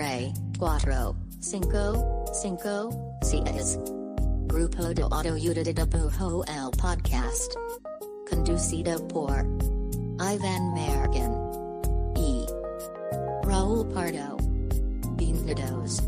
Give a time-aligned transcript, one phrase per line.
[0.00, 2.88] tres, cuatro, cinco, cinco,
[3.20, 3.78] seis.
[4.46, 7.52] Grupo de Autoayuda de Pujo el Podcast.
[8.30, 9.44] Conducido por
[10.18, 11.32] Ivan Mergen
[12.16, 12.46] E.
[13.44, 14.38] Raúl Pardo.
[15.16, 16.00] Bienvenidos.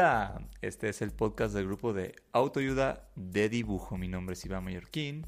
[0.00, 3.98] Hola, este es el podcast del grupo de autoayuda de dibujo.
[3.98, 5.26] Mi nombre es Iván Mallorquín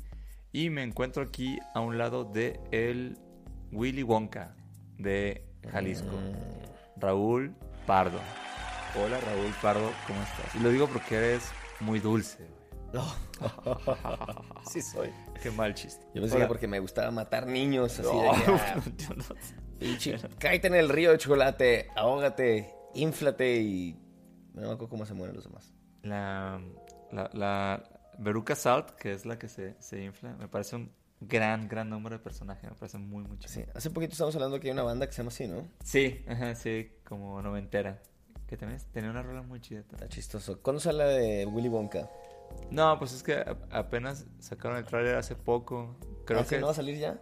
[0.50, 3.18] y me encuentro aquí a un lado de el
[3.70, 4.56] Willy Wonka
[4.96, 6.08] de Jalisco,
[6.96, 7.54] Raúl
[7.86, 8.18] Pardo.
[8.98, 10.54] Hola Raúl Pardo, ¿cómo estás?
[10.54, 11.50] Y lo digo porque eres
[11.80, 12.38] muy dulce.
[12.94, 13.04] güey.
[14.70, 15.10] Sí soy.
[15.42, 16.02] Qué mal chiste.
[16.14, 20.68] Yo pensé que porque me gustaba matar niños, así No, de que, ah, no- cállate
[20.68, 24.01] en el río de chocolate, ahógate, inflate y...
[24.54, 25.72] No me acuerdo cómo se mueren los demás.
[26.02, 26.60] La,
[27.10, 27.84] la, la
[28.18, 32.16] Veruca Salt, que es la que se, se infla, me parece un gran, gran número
[32.18, 32.64] de personajes.
[32.70, 33.52] Me parece muy, muy chido.
[33.52, 35.68] Sí, hace poquito estamos hablando que hay una banda que se llama así, ¿no?
[35.84, 38.00] Sí, ajá, sí, como noventera.
[38.46, 39.80] Que también tenía una rola muy chida.
[39.80, 40.60] Está chistoso.
[40.60, 42.10] ¿Cuándo sale la de Willy Wonka?
[42.70, 45.96] No, pues es que apenas sacaron el tráiler hace poco.
[46.26, 47.18] Creo ¿Ah, que, no va a salir ya?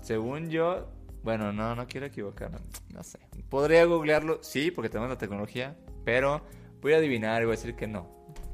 [0.00, 0.88] según yo,
[1.22, 2.58] bueno, no, no quiero equivocarme.
[2.92, 3.18] No sé.
[3.48, 6.42] Podría googlearlo, sí, porque tenemos la tecnología, pero
[6.82, 8.06] voy a adivinar y voy a decir que no.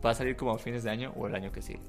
[0.04, 1.80] Va a salir como a fines de año o el año que sigue.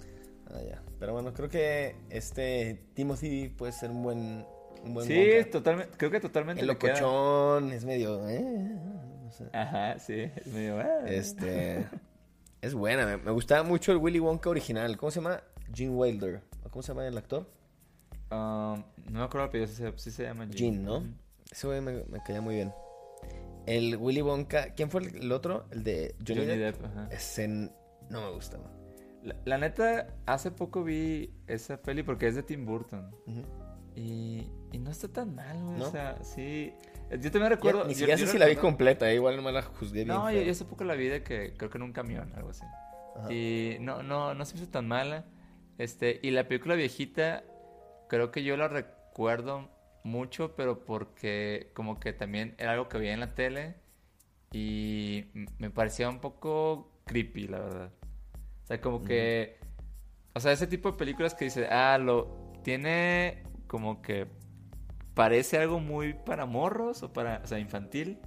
[0.51, 0.81] Ah, ya.
[0.99, 4.45] Pero bueno, creo que este Timothy puede ser un buen,
[4.83, 6.93] un buen Sí, totalmente, creo que totalmente El queda.
[6.93, 8.27] locochón, es medio...
[8.27, 8.41] eh,
[9.23, 9.45] no sé.
[9.53, 10.79] Ajá, sí, es medio...
[10.79, 11.07] ah.
[11.07, 11.85] Este.
[12.61, 14.97] Es buena, me, me gustaba mucho el Willy Wonka original.
[14.97, 15.41] ¿Cómo se llama?
[15.73, 16.41] Gene Wilder.
[16.65, 17.47] ¿O ¿Cómo se llama el actor?
[18.31, 20.97] Um, no me acuerdo, pero sí, se- sí se llama Gene, ¿no?
[20.97, 21.07] Ujú.
[21.51, 22.73] Ese güey me, me caía muy bien.
[23.69, 24.74] El Willy Wonka.
[24.74, 25.66] ¿Quién fue el, otro?
[25.72, 26.75] El de Johnny, Johnny Depp.
[26.81, 27.09] Depp, ajá.
[27.12, 27.72] Ese n-
[28.09, 28.72] no me gustaba.
[29.24, 33.12] La, la neta, hace poco vi esa peli porque es de Tim Burton.
[33.96, 35.78] Y, y no está tan mal, güey.
[35.78, 35.88] ¿No?
[35.88, 36.74] O sea, sí.
[37.12, 37.81] Yo también recuerdo.
[37.84, 40.08] Ya, ni siquiera sé si la vi completa, eh, igual no me la juzgué bien.
[40.09, 42.63] No, yo, hace poco la vi de que creo que en un camión, algo así.
[43.18, 43.31] Ajá.
[43.34, 45.25] Y no, no, no se me hizo tan mala.
[45.78, 47.44] Este, y la película viejita,
[48.08, 49.69] creo que yo la recuerdo
[50.09, 53.75] mucho, pero porque como que también era algo que veía en la tele
[54.52, 55.25] y
[55.58, 57.92] me parecía un poco creepy, la verdad.
[58.64, 59.58] O sea, como que,
[60.34, 64.28] o sea, ese tipo de películas que dice, ah, lo tiene como que
[65.14, 68.20] parece algo muy para morros o para, o sea, infantil.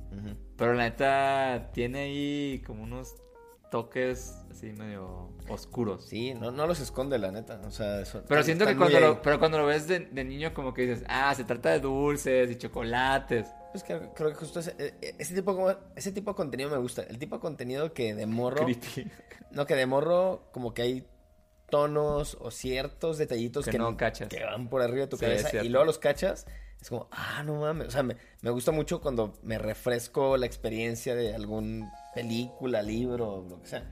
[0.57, 3.17] Pero la neta tiene ahí como unos
[3.73, 6.07] toques así medio oscuros.
[6.07, 7.61] Sí, no, no los esconde, la neta.
[7.67, 10.55] O sea, son- Pero siento que cuando lo, pero cuando lo ves de, de niño
[10.55, 13.49] como que dices, ah, se trata de dulces y chocolates.
[13.73, 17.03] Pues que creo que justo ese, e- ese tipo, ese tipo de contenido me gusta.
[17.03, 18.65] El tipo de contenido que de morro.
[19.51, 21.07] No, que de morro como que hay
[21.69, 24.29] tonos o ciertos detallitos Que que, no cachas.
[24.29, 26.47] que van por arriba de tu Sí, cabeza y luego los cachas.
[26.81, 27.89] Es como, ah, no mames.
[27.89, 33.45] O sea, me, me gusta mucho cuando me refresco la experiencia de algún película, libro,
[33.49, 33.91] lo que sea.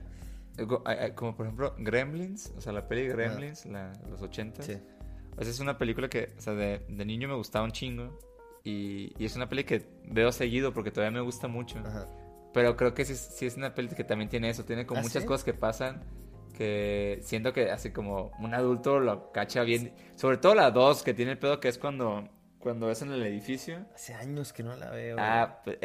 [0.57, 4.63] Algo- ay, ay, Como por ejemplo Gremlins, o sea, la peli Gremlins, la, los 80.
[4.63, 4.77] Sí.
[5.37, 8.19] O sea, es una película que, o sea, de, de niño me gustaba un chingo.
[8.63, 11.79] Y, y es una peli que veo seguido porque todavía me gusta mucho.
[11.79, 12.05] Ajá.
[12.53, 15.03] Pero creo que sí, sí es una peli que también tiene eso, tiene como ¿Ah,
[15.03, 15.27] muchas sí?
[15.27, 16.03] cosas que pasan
[16.57, 19.93] que siento que así como un adulto lo cacha bien.
[20.15, 22.27] Sobre todo la 2 que tiene el pedo que es cuando,
[22.59, 23.85] cuando es en el edificio.
[23.95, 25.15] Hace años que no la veo.
[25.17, 25.77] Ah, pues,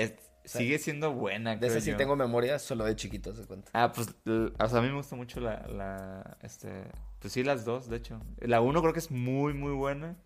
[0.49, 1.97] sea, sigue siendo buena, de esa sí yo.
[1.97, 3.71] tengo memoria solo de chiquito, se cuenta.
[3.75, 6.71] Ah, pues, o sea, a mí me gusta mucho la, la, este,
[7.19, 8.21] pues sí, las dos, de hecho.
[8.41, 10.17] La 1 creo que es muy, muy buena.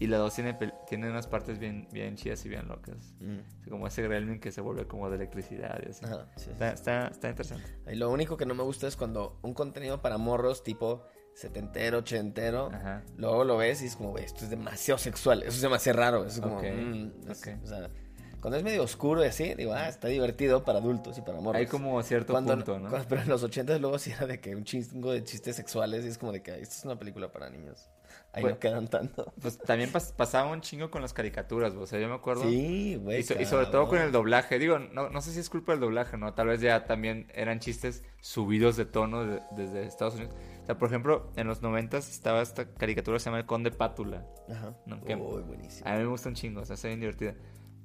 [0.00, 0.56] Y la 2 tiene,
[0.86, 3.14] tiene unas partes bien, bien chidas y bien locas.
[3.18, 3.38] Mm.
[3.60, 6.04] Así como ese gremlin que se vuelve como de electricidad y así.
[6.04, 6.50] Ajá, sí, sí.
[6.52, 7.68] Está, está, está interesante.
[7.90, 11.02] Y lo único que no me gusta es cuando un contenido para morros tipo
[11.34, 13.02] setentero, ochentero, Ajá.
[13.16, 16.36] luego lo ves y es como, esto es demasiado sexual, eso es demasiado raro, eso
[16.36, 17.48] es como, Ok, mm, es- ok.
[17.64, 17.90] o sea,
[18.40, 21.56] cuando es medio oscuro y así, digo, ah, está divertido para adultos y para morros.
[21.60, 22.88] Hay como cierto cuando, punto, ¿no?
[22.90, 26.04] cuando- pero en los ochentas luego sí era de que un chingo de chistes sexuales
[26.04, 27.88] y es como de que esto es una película para niños.
[28.32, 29.32] Ahí Pues- no quedan tanto.
[29.42, 32.42] Pues también pas- pasaba un chingo con las caricaturas, o sea, yo me acuerdo.
[32.42, 33.20] Sí, güey.
[33.20, 34.58] Y, so- y sobre todo con el doblaje.
[34.58, 36.34] Digo, no, no sé si es culpa del doblaje, ¿no?
[36.34, 40.34] Tal vez ya también eran chistes subidos de tono de- desde Estados Unidos.
[40.62, 43.70] O sea, por ejemplo, en los noventas estaba esta caricatura que se llama El Conde
[43.70, 44.24] Pátula.
[44.50, 44.74] Ajá.
[44.86, 45.88] No, que- buenísimo.
[45.88, 47.34] A mí me gusta un chingo, o sea, está bien divertida.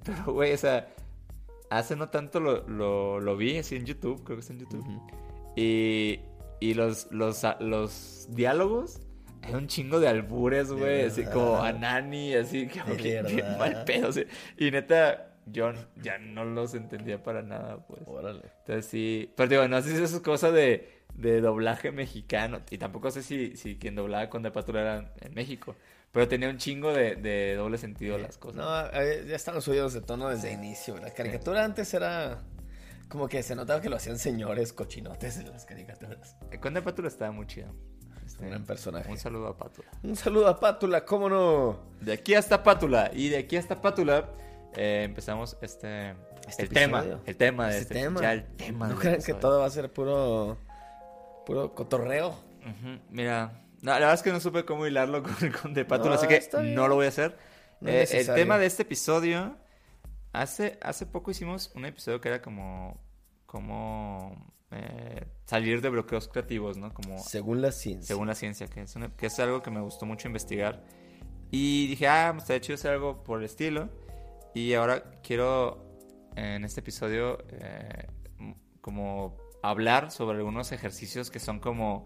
[0.03, 0.87] Pero, güey, o sea,
[1.69, 4.85] hace no tanto lo, lo, lo vi así en YouTube, creo que está en YouTube.
[5.55, 6.19] Y,
[6.59, 9.01] y los, los, los diálogos,
[9.41, 11.65] hay un chingo de albures, güey, así como verdad.
[11.65, 13.57] a Nani, así verdad.
[13.59, 14.09] mal pedo.
[14.09, 14.25] así.
[14.57, 18.01] Y neta, yo ya no los entendía para nada, pues.
[18.05, 18.43] Órale.
[18.59, 22.77] Entonces sí, pero digo, no sé si eso es cosa de, de doblaje mexicano, y
[22.77, 25.75] tampoco sé si, si quien doblaba con De Patrulha era en México,
[26.13, 28.55] pero tenía un chingo de, de doble sentido las cosas.
[28.55, 30.95] No, eh, ya están subidos de tono desde inicio.
[30.97, 32.39] La caricatura antes era
[33.09, 36.37] como que se notaba que lo hacían señores cochinotes en las caricaturas.
[36.51, 37.67] Eh, Con De Patrulha estaba muy chido.
[38.25, 39.11] Este, Un gran personaje.
[39.11, 39.89] Un saludo a Pátula.
[40.03, 41.79] Un saludo a Pátula, ¿cómo no?
[41.99, 44.29] De aquí hasta Pátula, y de aquí hasta Pátula
[44.75, 46.15] eh, empezamos este,
[46.47, 47.21] Este el tema, episodio.
[47.25, 48.21] el tema de Este este, tema.
[48.21, 50.57] ya el tema No crean que todo va a ser puro,
[51.45, 52.33] puro cotorreo.
[53.09, 53.51] Mira,
[53.83, 56.27] no, la verdad es que no supe cómo hilarlo con, con De Pátula, No, así
[56.27, 56.39] que
[56.73, 57.37] no lo voy a hacer.
[57.81, 59.55] No Eh, el tema de este episodio,
[60.31, 62.99] hace, hace poco hicimos un episodio que era como,
[63.45, 66.93] como eh, salir de bloqueos creativos, ¿no?
[66.93, 68.07] Como Según la ciencia.
[68.07, 70.83] según la ciencia, que es, una- que es algo que me gustó mucho investigar.
[71.51, 73.89] Y dije, ah, me estaría chido hacer algo por el estilo.
[74.55, 75.85] Y ahora quiero,
[76.35, 78.07] en este episodio, eh,
[78.81, 82.05] como hablar sobre algunos ejercicios que son como,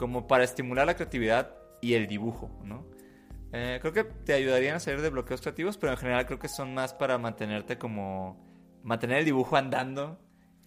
[0.00, 2.86] como para estimular la creatividad y el dibujo, ¿no?
[3.52, 6.48] Eh, creo que te ayudarían a salir de bloqueos creativos, pero en general creo que
[6.48, 8.42] son más para mantenerte como,
[8.82, 10.18] mantener el dibujo andando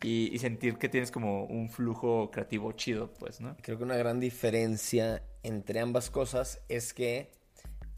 [0.03, 3.57] y, y sentir que tienes como un flujo creativo chido, pues, ¿no?
[3.63, 7.31] Creo que una gran diferencia entre ambas cosas es que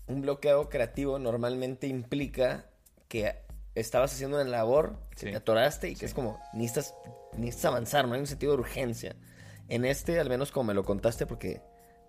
[0.08, 2.70] un bloqueo creativo normalmente implica
[3.10, 3.36] que
[3.74, 5.26] estabas haciendo una labor, Sí.
[5.26, 6.96] que te atoraste y que es como, necesitas,
[7.38, 9.18] necesitas avanzar, no hay un sentido de urgencia.
[9.67, 11.62] En este, al menos como me lo contaste, porque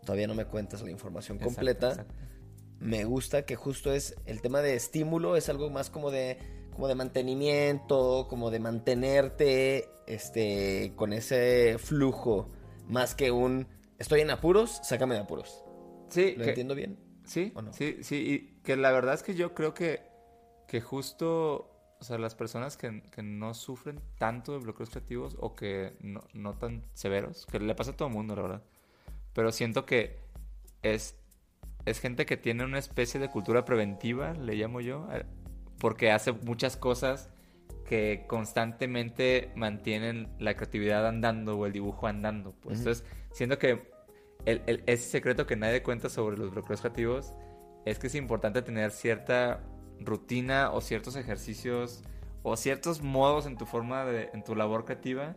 [0.05, 2.15] todavía no me cuentas la información Exacto, completa, exacto.
[2.81, 6.39] me gusta que justo es el tema de estímulo, es algo más como de,
[6.73, 12.51] como de mantenimiento, como de mantenerte este, con ese flujo,
[12.87, 13.67] más que un
[13.99, 15.65] estoy en apuros, sácame de apuros.
[16.11, 16.99] Sí, ¿Lo que- entiendo bien?
[17.25, 17.73] Sí, ¿O no?
[17.73, 20.03] sí, sí, y que la verdad es que yo creo que,
[20.69, 25.55] que justo, o sea, las personas que, que no sufren tanto de bloqueos creativos o
[25.55, 28.63] que no, no tan severos, que le pasa a todo el mundo, la verdad,
[29.33, 30.19] pero siento que
[30.83, 31.17] es,
[31.85, 35.25] es gente que tiene una especie de cultura preventiva, le llamo yo, eh,
[35.79, 37.31] porque hace muchas cosas
[37.87, 42.53] que constantemente mantienen la creatividad andando o el dibujo andando.
[42.61, 42.89] Pues Ujú.
[42.91, 43.93] entonces, siento que
[44.45, 47.33] el, el- ese secreto que nadie cuenta sobre los bloqueos creativos
[47.85, 49.61] es que es importante tener cierta
[50.01, 52.03] rutina o ciertos ejercicios
[52.43, 55.37] o ciertos modos en tu forma de, en tu labor creativa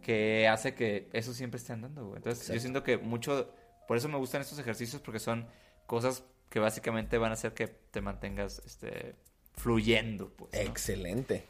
[0.00, 2.18] que hace que eso siempre esté andando, güey.
[2.18, 3.52] Entonces, yo siento que mucho,
[3.88, 5.46] por eso me gustan estos ejercicios porque son
[5.86, 9.16] cosas que básicamente van a hacer que te mantengas, este,
[9.56, 10.52] fluyendo, pues.
[10.52, 10.60] ¿no?
[10.60, 11.44] Excelente.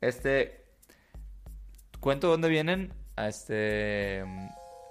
[0.00, 0.64] Este.
[2.00, 2.92] Cuento dónde vienen.
[3.16, 4.24] Este.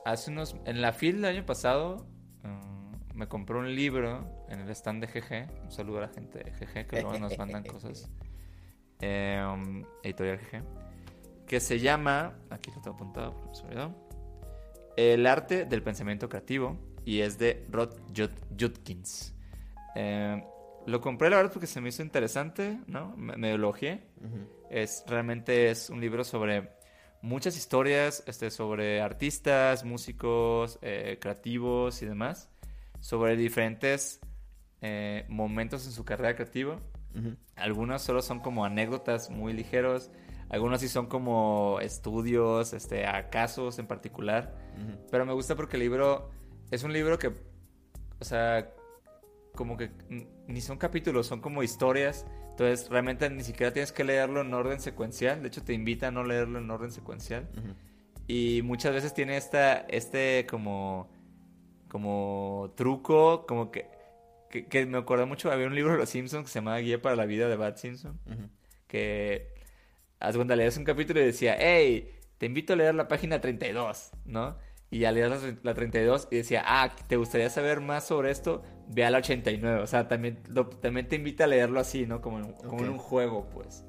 [0.06, 0.56] Hace unos.
[0.65, 2.07] En la FIL del año pasado.
[2.44, 2.70] mm,
[3.21, 5.63] me compré un libro en el stand de GG.
[5.65, 8.09] Un saludo a la gente de GG que luego nos mandan cosas.
[9.03, 10.62] Eh, um, editorial GG.
[11.47, 12.35] Que se llama.
[12.51, 13.95] Aquí lo tengo apuntado, porque se olvidó.
[14.95, 16.77] El arte del pensamiento creativo.
[17.03, 18.29] Y es de Rod Jud-
[18.59, 19.33] Judkins.
[19.95, 20.44] Eh,
[20.85, 23.15] lo compré la verdad porque se me hizo interesante, ¿no?
[23.17, 24.03] Me, me elogié.
[24.69, 26.69] Es, realmente es un libro sobre
[27.24, 32.51] muchas historias, este, sobre artistas, músicos, eh, creativos y demás,
[33.01, 34.22] sobre diferentes
[34.81, 36.79] eh, momentos en su carrera creativa.
[37.58, 40.10] Algunos solo son como anécdotas muy ligeros,
[40.50, 44.55] algunos sí son como estudios, este, a casos en particular.
[45.10, 46.29] Pero me gusta porque el libro
[46.72, 47.34] es un libro que,
[48.20, 48.72] o sea,
[49.55, 49.91] como que
[50.48, 52.25] ni son capítulos, son como historias.
[52.51, 55.41] Entonces, realmente ni siquiera tienes que leerlo en orden secuencial.
[55.41, 57.50] De hecho, te invita a no leerlo en orden secuencial.
[58.27, 61.10] Y muchas veces tiene esta, este como,
[61.95, 63.86] como truco, como que,
[64.50, 65.51] que, que me acuerdo mucho.
[65.51, 67.75] Había un libro de los Simpsons que se llamaba Guía para la vida de Bart
[67.77, 68.17] Simpson
[68.88, 69.53] que
[70.19, 74.12] haz cuando leías un capítulo y decía, hey, te invito a leer la página 32,
[74.25, 74.57] ¿no?
[74.89, 78.62] Y ya leías la, la 32 y decía, ah, ¿te gustaría saber más sobre esto?
[78.88, 79.81] Ve a la 89.
[79.81, 82.21] O sea, también, lo- también te invita a leerlo así, ¿no?
[82.21, 83.86] Como en, como en un juego, pues.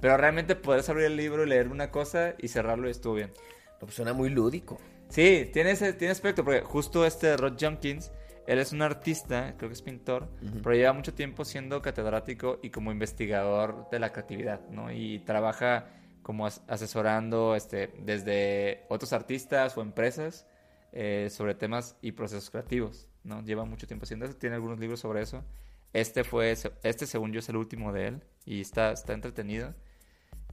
[0.00, 3.32] Pero realmente puedes abrir el libro y leer una cosa y cerrarlo y estuvo bien.
[3.80, 4.78] Pues suena muy lúdico.
[5.08, 8.12] Sí, tiene ese tiene aspecto, porque justo este Rod Jenkins,
[8.46, 10.60] él es un artista, creo que es pintor, Ujú.
[10.62, 14.92] pero lleva mucho tiempo siendo catedrático y como investigador de la creatividad, ¿no?
[14.92, 15.86] Y trabaja
[16.22, 20.46] como as- asesorando este, desde otros artistas o empresas
[20.92, 23.42] eh, sobre temas y procesos creativos, ¿no?
[23.42, 25.44] Lleva mucho tiempo haciendo eso, tiene algunos libros sobre eso.
[25.92, 26.50] Este fue,
[26.82, 29.74] este según yo es el último de él y está, está entretenido.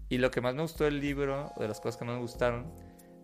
[0.09, 2.71] Y lo que más me gustó del libro, de las cosas que más me gustaron,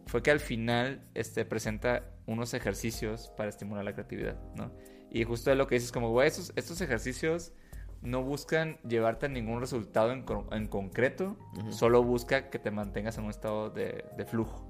[0.10, 4.72] fue que al final este, presenta unos ejercicios para estimular la creatividad, ¿no?
[5.12, 7.54] Y justo lo que dices, como, güey, estos, estos ejercicios
[8.02, 11.38] no buscan llevarte a ningún resultado en, co- en concreto,
[11.70, 14.66] solo busca que te mantengas en un estado de, de flujo.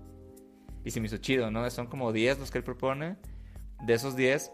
[0.83, 1.69] Y se me hizo chido, ¿no?
[1.69, 3.17] Son como 10 los que él propone.
[3.85, 4.51] De esos 10,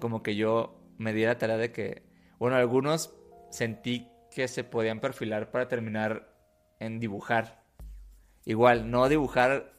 [0.00, 2.02] como que yo me di la tarea de que,
[2.38, 3.14] bueno, algunos
[3.50, 6.34] sentí que se podían perfilar para terminar
[6.80, 7.62] en dibujar.
[8.44, 9.73] Igual, no dibujar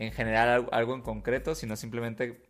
[0.00, 2.42] en general algo, en concreto, sino simplemente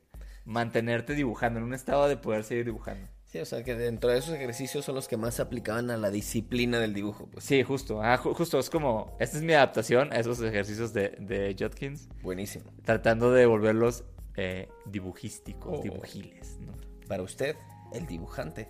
[0.45, 3.09] mantenerte dibujando, en un estado de poder seguir dibujando.
[3.25, 5.99] Sí, o sea, que dentro de esos ejercicios son los que más se aplicaban a
[5.99, 7.45] la disciplina del dibujo, pues.
[7.45, 8.03] Sí, justo.
[8.03, 12.09] Ah, ju- justo, es como, esta es mi adaptación a esos ejercicios de, de Jodkins,
[12.23, 12.71] Buenísimo.
[12.85, 14.05] tratando de volverlos
[14.37, 15.83] eh, dibujísticos, Oh.
[15.83, 16.73] dibujiles, ¿no?
[17.07, 17.57] Para usted,
[17.93, 18.69] el dibujante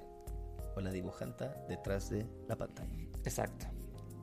[0.75, 2.97] o la dibujanta detrás de la pantalla.
[3.25, 3.67] Exacto.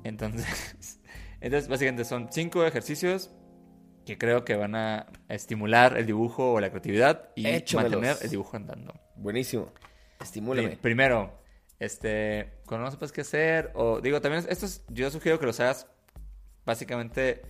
[0.03, 0.99] Entonces,
[1.41, 3.31] entonces básicamente son cinco ejercicios
[4.05, 7.91] que creo que van a estimular el dibujo o la creatividad y Échamelos.
[7.93, 8.93] mantener el dibujo andando.
[9.15, 9.71] Buenísimo.
[10.21, 10.69] Estimúlame.
[10.69, 11.33] Pri- primero,
[11.79, 15.59] este, cuando no sepas qué hacer, o digo, también esto es, yo sugiero que los
[15.59, 15.87] hagas
[16.65, 17.41] básicamente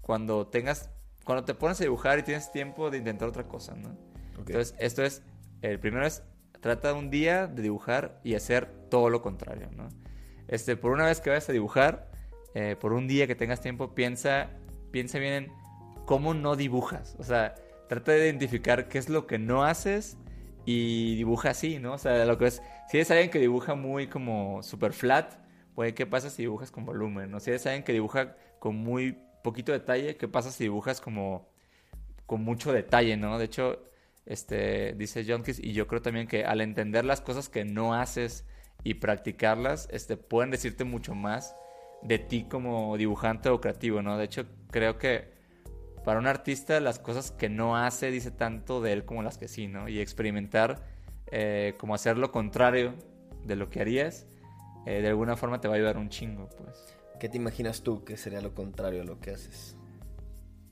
[0.00, 0.90] cuando tengas,
[1.24, 3.96] cuando te pones a dibujar y tienes tiempo de intentar otra cosa, ¿no?
[4.38, 5.22] Entonces, esto es,
[5.62, 6.22] el primero es,
[6.60, 9.88] trata un día de dibujar y hacer todo lo contrario, ¿no?
[10.48, 12.10] Este, por una vez que vayas a dibujar,
[12.54, 14.50] eh, por un día que tengas tiempo, piensa,
[14.90, 15.52] piensa bien en
[16.08, 17.16] cómo no dibujas.
[17.18, 17.54] O sea,
[17.86, 20.16] trata de identificar qué es lo que no haces
[20.64, 21.92] y dibuja así, ¿no?
[21.92, 25.34] O sea, lo que es, si eres alguien que dibuja muy como super flat,
[25.74, 27.30] pues ¿qué pasa si dibujas con volumen?
[27.30, 27.40] ¿no?
[27.40, 31.46] Si eres alguien que dibuja con muy poquito detalle, ¿qué pasa si dibujas como
[32.24, 33.38] con mucho detalle, ¿no?
[33.38, 33.82] De hecho,
[34.24, 38.46] este, dice Jonkis, y yo creo también que al entender las cosas que no haces
[38.82, 41.54] y practicarlas, este, pueden decirte mucho más
[42.02, 44.16] de ti como dibujante o creativo, ¿no?
[44.16, 45.36] De hecho, creo que
[46.08, 49.46] para un artista las cosas que no hace dice tanto de él como las que
[49.46, 49.90] sí, ¿no?
[49.90, 50.80] Y experimentar
[51.26, 52.94] eh, como hacer lo contrario
[53.44, 54.26] de lo que harías,
[54.86, 56.96] eh, de alguna forma te va a ayudar un chingo, pues.
[57.20, 59.76] ¿Qué te imaginas tú que sería lo contrario a lo que haces?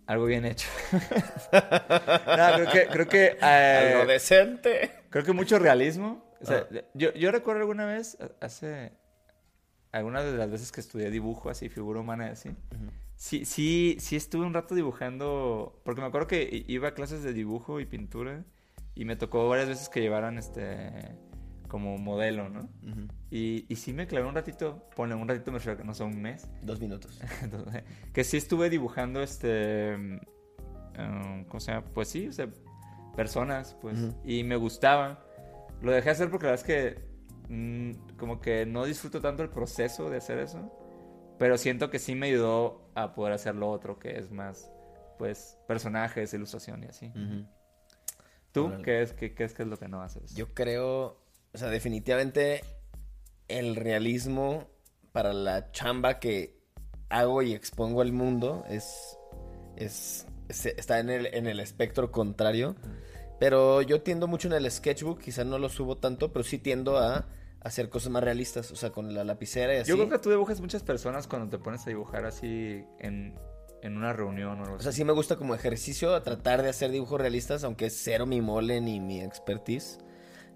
[0.06, 0.70] Algo bien hecho.
[1.52, 4.90] no, creo que, creo que, eh, Algo decente.
[5.10, 6.24] creo que mucho realismo.
[6.40, 6.80] O sea, Ah.
[6.94, 8.92] yo, yo recuerdo alguna vez, hace
[9.92, 12.48] algunas de las veces que estudié dibujo, así, figura humana, así.
[13.16, 17.32] Sí, sí, sí estuve un rato dibujando, porque me acuerdo que iba a clases de
[17.32, 18.44] dibujo y pintura
[18.94, 21.16] y me tocó varias veces que llevaran este
[21.68, 22.68] como modelo, ¿no?
[23.30, 25.94] Y, y sí me clavé un ratito, ponle un ratito, me refiero a que no
[25.94, 26.48] sé, un mes.
[26.62, 27.20] Dos minutos.
[27.42, 27.82] Entonces,
[28.12, 30.20] que sí estuve dibujando este
[30.98, 31.86] um, ¿cómo se llama?
[31.92, 32.48] Pues sí, o sea,
[33.14, 35.24] personas, pues, y me gustaba.
[35.80, 36.96] Lo dejé hacer porque la verdad es
[37.48, 40.72] que mm, como que no disfruto tanto el proceso de hacer eso,
[41.38, 44.70] pero siento que sí me ayudó a poder hacer lo otro que es más
[45.18, 47.12] pues personajes, ilustración y así.
[48.52, 48.82] ¿Tú Órale.
[48.84, 50.34] qué es qué, qué es qué es lo que no haces?
[50.34, 51.20] Yo creo,
[51.54, 52.62] o sea, definitivamente
[53.48, 54.68] el realismo
[55.12, 56.58] para la chamba que
[57.08, 59.16] hago y expongo al mundo es,
[59.76, 62.76] es, es- está en el, en el espectro contrario.
[63.38, 66.96] Pero yo tiendo mucho en el sketchbook, quizás no lo subo tanto, pero sí tiendo
[66.98, 67.26] a
[67.66, 69.88] hacer cosas más realistas, o sea, con la lapicera y así.
[69.88, 73.34] Yo creo que tú dibujas muchas personas cuando te pones a dibujar así en,
[73.82, 74.98] en una reunión o algo O sea, así.
[74.98, 78.40] sí me gusta como ejercicio a tratar de hacer dibujos realistas, aunque es cero mi
[78.40, 79.98] mole ni mi expertise.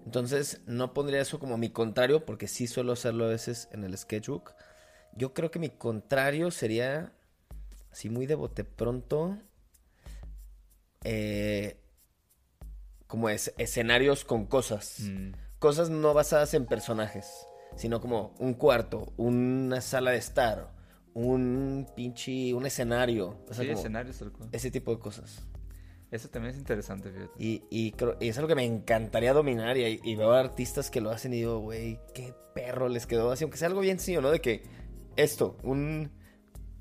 [0.05, 3.97] Entonces, no pondría eso como mi contrario, porque sí suelo hacerlo a veces en el
[3.97, 4.53] sketchbook.
[5.13, 7.11] Yo creo que mi contrario sería,
[7.91, 9.37] así muy de bote pronto,
[11.03, 11.77] eh,
[13.05, 15.01] como es, escenarios con cosas.
[15.01, 15.31] Mm.
[15.61, 20.73] Cosas no basadas en personajes, sino como un cuarto, una sala de estar,
[21.13, 23.37] un pinche, un escenario.
[23.47, 24.49] O sea, sí, escenarios tal cual.
[24.51, 25.45] ese tipo de cosas.
[26.09, 27.31] Eso también es interesante, fíjate.
[27.37, 29.77] Y, y, creo- y es algo que me encantaría dominar.
[29.77, 33.43] Y, y veo artistas que lo hacen y digo, güey, qué perro les quedó así.
[33.45, 34.31] Aunque sea algo bien sencillo, ¿no?
[34.31, 34.63] De que
[35.15, 36.11] esto, un,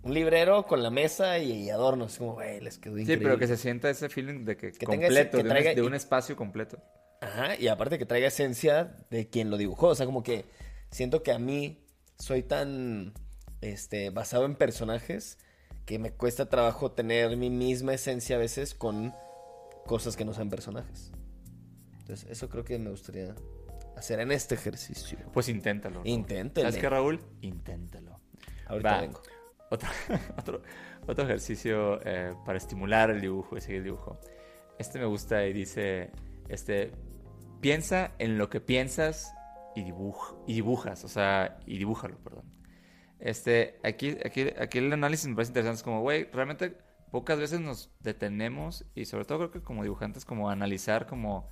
[0.02, 2.16] un librero con la mesa y, y adornos.
[2.18, 3.24] Como, güey, les quedó Sí, increíble.
[3.26, 6.34] pero que se sienta ese feeling de que, Que ese- completo, que de, un espacio
[6.34, 6.78] completo.
[7.20, 9.88] Ajá, y aparte que traiga esencia de quien lo dibujó.
[9.88, 10.46] O sea, como que
[10.90, 11.84] siento que a mí
[12.18, 13.12] soy tan
[13.60, 15.38] este, basado en personajes
[15.84, 19.14] que me cuesta trabajo tener mi misma esencia a veces con
[19.86, 21.12] cosas que no sean personajes.
[21.98, 23.34] Entonces, eso creo que me gustaría
[23.96, 25.18] hacer en este ejercicio.
[25.32, 25.96] Pues inténtalo.
[25.96, 26.08] Raúl.
[26.08, 26.68] Inténtele.
[26.68, 27.20] ¿Sabes qué, Raúl?
[27.42, 28.20] Inténtalo.
[28.66, 29.00] Ahorita Va.
[29.00, 29.22] vengo.
[29.70, 29.88] Otro,
[30.38, 30.62] otro,
[31.06, 34.18] otro ejercicio eh, para estimular el dibujo y seguir el dibujo.
[34.78, 36.10] Este me gusta y dice,
[36.48, 36.92] este,
[37.60, 39.32] piensa en lo que piensas
[39.76, 42.44] y, dibuj- y dibujas, o sea, y dibújalo, perdón.
[43.18, 46.76] Este, aquí, aquí, aquí el análisis me parece interesante, es como, güey, realmente
[47.10, 51.48] pocas veces nos detenemos y sobre todo creo que como dibujantes, como analizar como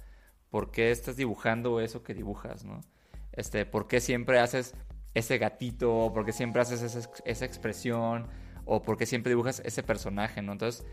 [0.50, 2.80] por qué estás dibujando eso que dibujas, ¿no?
[3.32, 4.74] este, ¿por qué siempre haces
[5.14, 5.94] ese gatito?
[5.94, 8.28] ¿O por qué siempre haces esa, esa expresión?
[8.64, 10.52] ¿O por qué siempre dibujas ese personaje, no?
[10.52, 10.84] Entonces,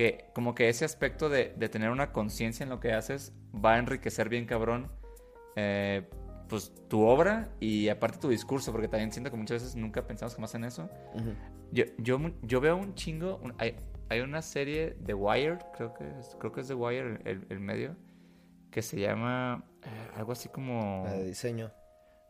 [0.00, 3.74] que como que ese aspecto de, de tener una conciencia en lo que haces va
[3.74, 4.90] a enriquecer bien cabrón
[5.56, 6.08] eh,
[6.48, 10.34] pues tu obra y aparte tu discurso, porque también siento que muchas veces nunca pensamos
[10.34, 10.88] jamás en eso.
[11.70, 13.76] Yo, yo, yo veo un chingo, un- hay,
[14.08, 17.60] hay una serie de Wired, creo que es, creo que es de Wired el, el
[17.60, 17.94] medio,
[18.70, 21.02] que se llama eh, algo así como...
[21.04, 21.70] La de diseño.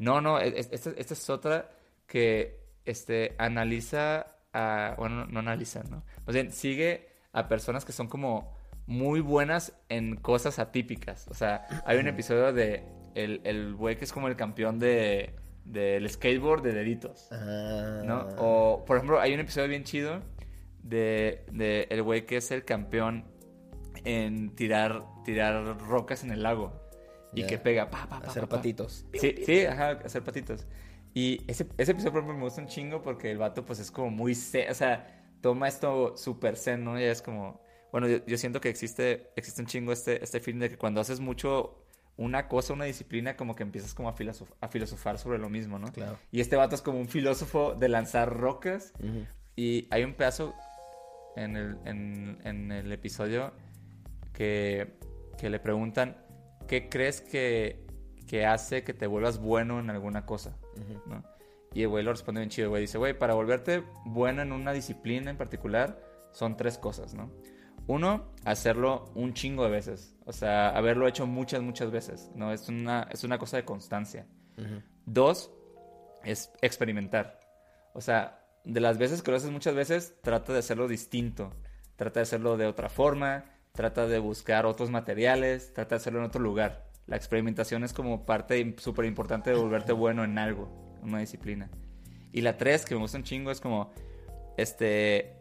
[0.01, 1.71] No, no, es- es- esta, esta es otra
[2.09, 4.97] que este, analiza a...
[4.99, 6.03] Bueno, no, no analiza, ¿no?
[6.27, 8.55] Más bien, sigue a personas que son como
[8.87, 11.27] muy buenas en cosas atípicas.
[11.29, 12.85] O sea, hay un episodio de
[13.15, 15.35] el, el güey que es como el campeón de
[15.65, 17.29] del skateboard de deditos.
[17.31, 18.03] Ah.
[18.05, 18.27] ¿no?
[18.39, 20.21] O, por ejemplo, hay un episodio bien chido
[20.83, 23.25] de, de el güey que es el campeón
[24.05, 26.73] en tirar, tirar rocas en el lago.
[27.33, 27.47] Y Ya.
[27.47, 28.57] que pega, pa, pa, pa, Hacer pa, pa.
[28.57, 29.05] patitos.
[29.15, 30.67] Sí, sí, ajá, hacer patitos.
[31.15, 33.91] Y ese, ese episodio, por ejemplo, me gusta un chingo porque el vato, pues, es
[33.91, 36.99] como muy o sea, toma esto súper zen, ¿no?
[37.01, 37.61] Y es como,
[37.93, 41.01] bueno, yo, yo siento que existe, existe un chingo este, este feeling de que cuando
[41.01, 41.85] haces mucho
[42.17, 45.79] una cosa, una disciplina, como que empiezas como a, filosof- a filosofar sobre lo mismo,
[45.79, 45.91] ¿no?
[45.91, 46.19] Claro.
[46.31, 48.93] Y este vato es como un filósofo de lanzar rocas.
[49.57, 50.55] Y hay un pedazo
[51.37, 53.53] en el, en, en el episodio
[54.33, 54.99] que,
[55.39, 56.17] que le preguntan,
[56.69, 57.87] ¿qué crees que,
[58.27, 60.57] que hace que te vuelvas bueno en alguna cosa?
[61.07, 61.25] ¿no?
[61.73, 62.83] Y el güey lo responde bien chido, güey.
[62.83, 66.01] Dice, güey, para volverte bueno en una disciplina en particular,
[66.33, 67.31] son tres cosas, ¿no?
[67.87, 70.17] Uno, hacerlo un chingo de veces.
[70.25, 72.53] O sea, haberlo hecho muchas, muchas veces, ¿no?
[72.53, 74.27] Es una, es una cosa de constancia.
[75.07, 75.51] Dos,
[76.25, 77.41] es experimentar.
[77.95, 81.55] O sea, de las veces que lo haces muchas veces, trata de hacerlo distinto.
[81.97, 83.45] Trata de hacerlo de otra forma.
[83.73, 85.73] Trata de buscar otros materiales.
[85.73, 86.91] Trata de hacerlo en otro lugar.
[87.07, 91.71] La experimentación es como parte súper importante de volverte bueno en algo, una disciplina.
[92.33, 93.93] Y la tres, que me gusta un chingo, es como
[94.57, 95.37] este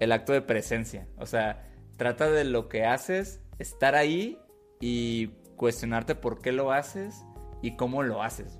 [0.00, 1.06] el acto de presencia.
[1.16, 4.38] O sea, trata de lo que haces, estar ahí
[4.80, 7.24] y cuestionarte por qué lo haces
[7.62, 8.58] y cómo lo haces.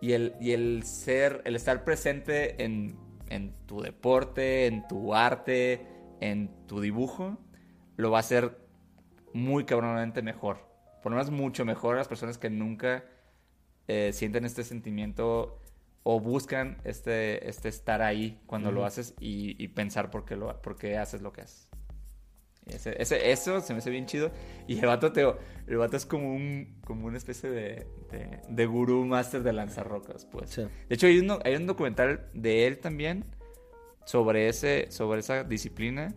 [0.00, 2.96] Y el, y el ser, el estar presente en,
[3.28, 5.86] en tu deporte, en tu arte,
[6.20, 7.38] en tu dibujo,
[7.96, 8.56] lo va a hacer
[9.32, 10.68] muy cabronamente mejor.
[11.02, 13.04] Por lo menos mucho mejor a las personas que nunca
[13.88, 15.57] eh, sienten este sentimiento
[16.02, 20.60] o buscan este, este estar ahí cuando lo haces y, y pensar por qué, lo,
[20.62, 21.68] por qué haces lo que haces.
[22.66, 24.30] Ese- ese- eso se me hace bien chido.
[24.66, 25.22] Y el vato, te,
[25.66, 30.26] el vato es como, un, como una especie de, de, de gurú máster de lanzarrocas,
[30.26, 30.50] pues.
[30.50, 30.62] Sí.
[30.62, 33.24] De hecho, hay un, hay un documental de él también
[34.04, 36.14] sobre, ese, sobre esa disciplina.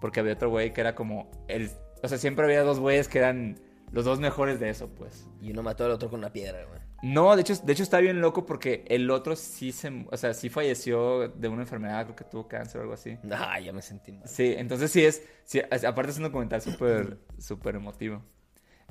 [0.00, 1.70] Porque había otro güey que era como el...
[2.02, 3.60] O sea, siempre había dos güeyes que eran
[3.92, 5.26] los dos mejores de eso, pues.
[5.42, 6.79] Y uno mató al otro con una piedra, güey.
[7.02, 10.06] No, de hecho, de hecho está bien loco porque el otro sí se...
[10.10, 13.16] O sea, sí falleció de una enfermedad, creo que tuvo cáncer o algo así.
[13.30, 14.28] Ah, ya me sentí mal.
[14.28, 18.22] Sí, entonces sí es, sí, aparte es un documental súper, súper emotivo.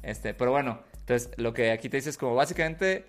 [0.02, 3.06] Este, pero bueno, entonces lo que aquí te dice es como básicamente,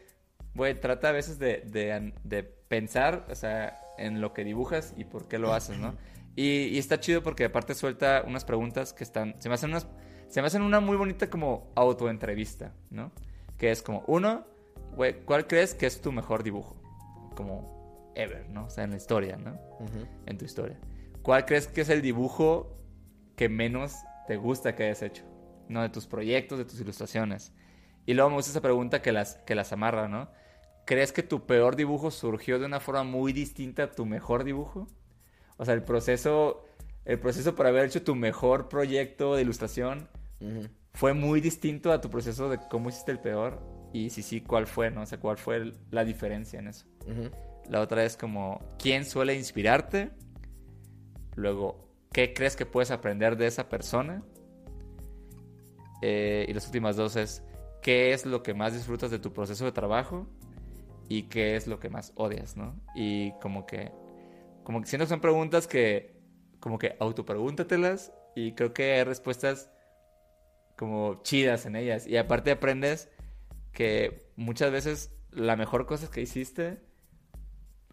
[0.54, 5.04] güey, trata a veces de, de, de pensar, o sea, en lo que dibujas y
[5.04, 5.94] por qué lo haces, ¿no?
[6.36, 9.86] Y, y está chido porque aparte suelta unas preguntas que están, se me hacen unas,
[10.28, 13.12] se me hacen una muy bonita como autoentrevista, ¿no?
[13.56, 14.46] Que es como, uno,
[14.94, 16.76] güey, ¿cuál crees que es tu mejor dibujo?
[17.34, 18.66] Como ever, ¿no?
[18.66, 19.58] O sea, en la historia, ¿no?
[20.26, 20.78] En tu historia.
[21.22, 22.76] ¿Cuál crees que es el dibujo
[23.36, 23.94] que menos
[24.26, 25.24] te gusta que hayas hecho?
[25.68, 25.82] ¿No?
[25.82, 27.52] De tus proyectos, de tus ilustraciones.
[28.06, 30.30] Y luego me gusta esa pregunta que las, que las amarra, ¿no?
[30.84, 34.88] ¿Crees que tu peor dibujo surgió de una forma muy distinta a tu mejor dibujo?
[35.56, 36.64] O sea, el proceso,
[37.04, 40.08] el proceso para haber hecho tu mejor proyecto de ilustración
[40.94, 43.60] fue muy distinto a tu proceso de cómo hiciste el peor.
[43.92, 45.02] Y si sí, ¿cuál fue, no?
[45.02, 46.86] O sea, ¿cuál fue la diferencia en eso?
[47.06, 47.30] Ujú.
[47.68, 50.10] La otra es como, ¿quién suele inspirarte?
[51.34, 54.22] Luego, ¿qué crees que puedes aprender de esa persona?
[56.02, 57.42] Eh, y las últimas dos es,
[57.82, 60.26] ¿qué es lo que más disfrutas de tu proceso de trabajo?
[61.08, 62.74] Y qué es lo que más odias, ¿no?
[62.94, 63.90] Y como que,
[64.62, 66.14] como que siento que son preguntas que,
[66.60, 69.70] como que autopregúntatelas y creo que hay respuestas
[70.76, 72.06] como chidas en ellas.
[72.06, 73.10] Y aparte aprendes
[73.72, 76.80] que muchas veces la mejor cosa que hiciste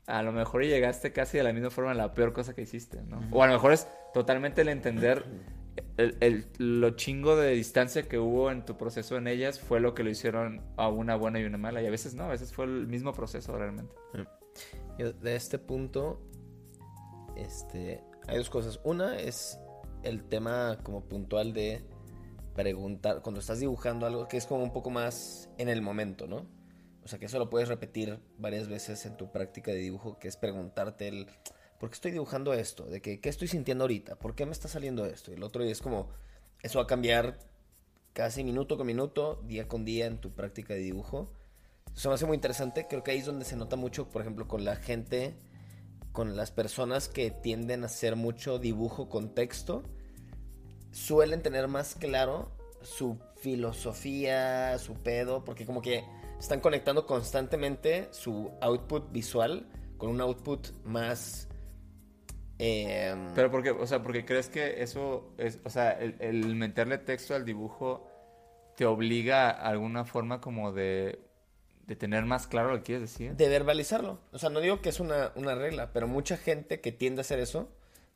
[0.08, 3.02] a lo mejor llegaste casi de la misma forma a la peor cosa que hiciste,
[3.04, 3.20] ¿no?
[3.32, 5.26] O a lo mejor es totalmente el entender
[5.98, 9.94] el, el- lo chingo de distancia que hubo en tu proceso en ellas fue lo
[9.94, 11.82] que lo hicieron a una buena y una mala.
[11.82, 13.94] Y a veces no, a veces fue el mismo proceso realmente.
[14.98, 16.22] Yo, de este punto,
[17.36, 18.80] este, hay dos cosas.
[18.84, 19.60] Una es
[20.04, 21.84] el tema como puntual de
[22.58, 26.48] preguntar, cuando estás dibujando algo que es como un poco más en el momento, ¿no?
[27.04, 30.28] O sea, que eso lo puedes repetir varias veces en tu práctica de dibujo, que
[30.28, 31.28] es preguntarte el,
[31.80, 32.86] ¿por qué estoy dibujando esto?
[32.86, 34.18] ¿De que, qué estoy sintiendo ahorita?
[34.18, 35.32] ¿Por qué me está saliendo esto?
[35.32, 36.10] Y el otro día es como,
[36.64, 37.38] eso va a cambiar
[38.14, 41.32] casi minuto con minuto, día con día en tu práctica de dibujo.
[41.96, 42.88] Eso me hace muy interesante.
[42.90, 45.38] Creo que ahí es donde se nota mucho, por ejemplo, con la gente,
[46.12, 49.84] con las personas que tienden a hacer mucho dibujo con texto,
[50.98, 56.04] suelen tener más claro su filosofía, su pedo, porque como que
[56.40, 61.48] están conectando constantemente su output visual con un output más...
[62.60, 66.98] Eh, Pero porque, o sea, porque crees que eso es, o sea, el, el meterle
[66.98, 68.08] texto al dibujo
[68.76, 71.20] te obliga a alguna forma como de,
[71.86, 73.36] de tener más claro lo que quieres decir.
[73.36, 74.20] de verbalizarlo.
[74.32, 77.22] O sea, no digo que es una, una regla, pero mucha gente que tiende a
[77.22, 77.70] hacer eso,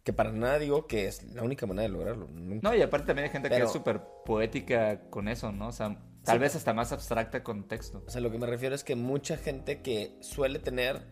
[0.04, 2.28] que para nada digo que es la única manera de lograrlo.
[2.28, 2.70] nunca.
[2.70, 5.68] No, y aparte también hay gente que es súper poética con eso, ¿no?
[5.68, 8.04] O sea, tal Sí, vez hasta más abstracta con texto.
[8.08, 11.08] O sea, lo que me refiero es que mucha gente que suele tener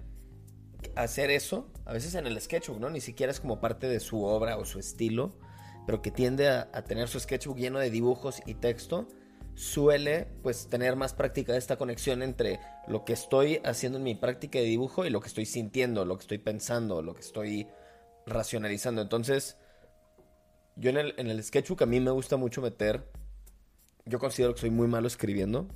[0.95, 2.89] hacer eso, a veces en el sketchbook, ¿no?
[2.89, 5.37] Ni siquiera es como parte de su obra o su estilo,
[5.85, 9.07] pero que tiende a, a tener su sketchbook lleno de dibujos y texto,
[9.55, 14.15] suele pues tener más práctica de esta conexión entre lo que estoy haciendo en mi
[14.15, 17.67] práctica de dibujo y lo que estoy sintiendo, lo que estoy pensando, lo que estoy
[18.29, 19.01] racionalizando.
[19.01, 19.57] Entonces,
[20.75, 23.05] yo en el, en el sketchbook a mí me gusta mucho meter,
[24.05, 25.67] yo considero que soy muy malo escribiendo,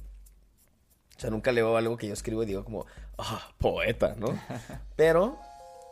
[1.15, 2.85] o sea, nunca leo algo que yo escribo y digo como,
[3.17, 4.27] ah, poeta, ¿no?
[4.95, 5.37] Pero,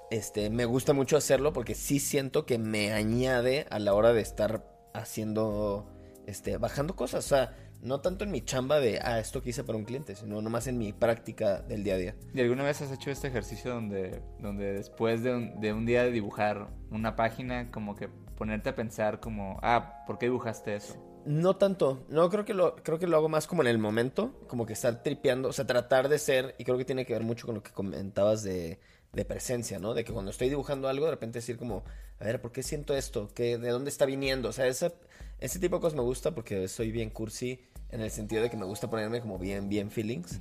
[0.09, 4.21] este, me gusta mucho hacerlo porque sí siento que me añade a la hora de
[4.21, 5.87] estar haciendo,
[6.25, 7.25] este, bajando cosas.
[7.25, 10.15] O sea, no tanto en mi chamba de, ah, esto que hice para un cliente,
[10.15, 12.15] sino nomás en mi práctica del día a día.
[12.33, 16.03] ¿Y alguna vez has hecho este ejercicio donde, donde después de un, de un día
[16.03, 20.95] de dibujar una página, como que ponerte a pensar como, ah, ¿por qué dibujaste eso?
[21.25, 24.33] No tanto, no creo que lo creo que lo hago más como en el momento,
[24.47, 27.21] como que estar tripeando, o sea, tratar de ser y creo que tiene que ver
[27.21, 28.79] mucho con lo que comentabas de,
[29.13, 29.93] de presencia, ¿no?
[29.93, 31.83] De que cuando estoy dibujando algo, de repente decir como,
[32.19, 33.29] a ver, ¿por qué siento esto?
[33.35, 34.49] ¿Qué, ¿De dónde está viniendo?
[34.49, 34.93] O sea, ese,
[35.39, 37.59] ese tipo de cosas me gusta porque soy bien cursi
[37.91, 40.39] en el sentido de que me gusta ponerme como bien, bien feelings.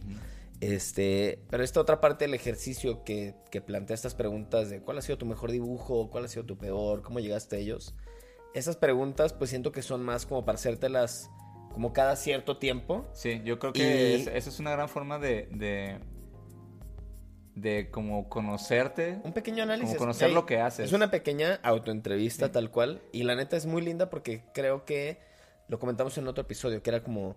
[0.61, 5.03] Este, pero esta otra parte del ejercicio que, que plantea estas preguntas de cuál ha
[5.03, 7.95] sido tu mejor dibujo, cuál ha sido tu peor, cómo llegaste a ellos.
[8.55, 11.31] Esas preguntas pues siento que son más como para hacértelas
[11.73, 13.09] como cada cierto tiempo.
[13.15, 13.81] Sí, yo creo que
[14.19, 15.99] Y- es- eso es una gran forma de, de,
[17.55, 19.21] de como conocerte.
[19.25, 19.91] Un pequeño análisis.
[19.95, 20.87] Como conocer Ey, lo que haces.
[20.87, 22.53] Es una pequeña autoentrevista Sí.
[22.53, 23.01] tal cual.
[23.13, 25.19] Y la neta es muy linda porque creo que
[25.71, 27.37] lo comentamos en otro episodio, que era como,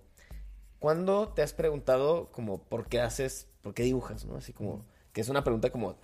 [0.79, 4.25] ¿cuándo te has preguntado como por qué haces, por qué dibujas?
[4.25, 4.35] ¿no?
[4.35, 5.97] Así como, que es una pregunta como,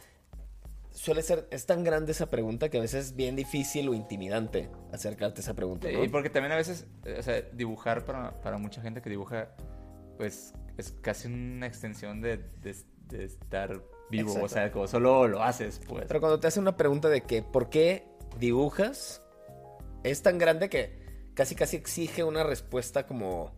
[0.92, 4.70] suele ser, es tan grande esa pregunta que a veces es bien difícil o intimidante
[4.94, 5.88] acercarte a esa pregunta.
[5.92, 6.04] ¿no?
[6.04, 9.50] Y porque también a veces, eh, o sea, dibujar para, para mucha gente que dibuja,
[10.18, 12.76] pues es casi una extensión de, de-
[13.10, 14.30] de estar vivo.
[14.30, 14.46] Exacto.
[14.46, 16.06] O sea, como solo lo haces, pues.
[16.08, 18.06] Pero cuando te hacen una pregunta de que por qué
[18.40, 19.24] dibujas,
[20.04, 20.99] es tan grande que
[21.40, 23.54] casi casi exige una respuesta como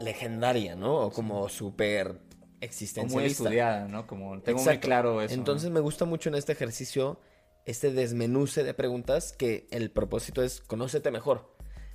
[0.00, 1.02] legendaria, ¿no?
[1.02, 2.18] O como súper O muy
[2.60, 3.44] existencialista.
[3.44, 4.08] estudiada, ¿no?
[4.08, 5.32] Como tengo muy claro eso.
[5.32, 5.74] Entonces ¿no?
[5.74, 7.20] me gusta mucho en este ejercicio
[7.64, 11.51] este desmenuce de preguntas que el propósito es conócete mejor.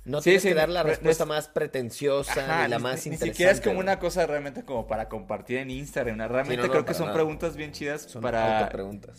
[0.08, 2.78] No Sí, tienes sí, que dar la no respuesta es- más pretenciosa Ajá, ni la
[2.78, 3.26] más ni, ni interesante.
[3.32, 6.16] siquiera es como una cosa realmente como para compartir en Instagram.
[6.18, 7.14] Realmente Sí, no, no, creo que son nada.
[7.14, 8.70] preguntas bien chidas Son para,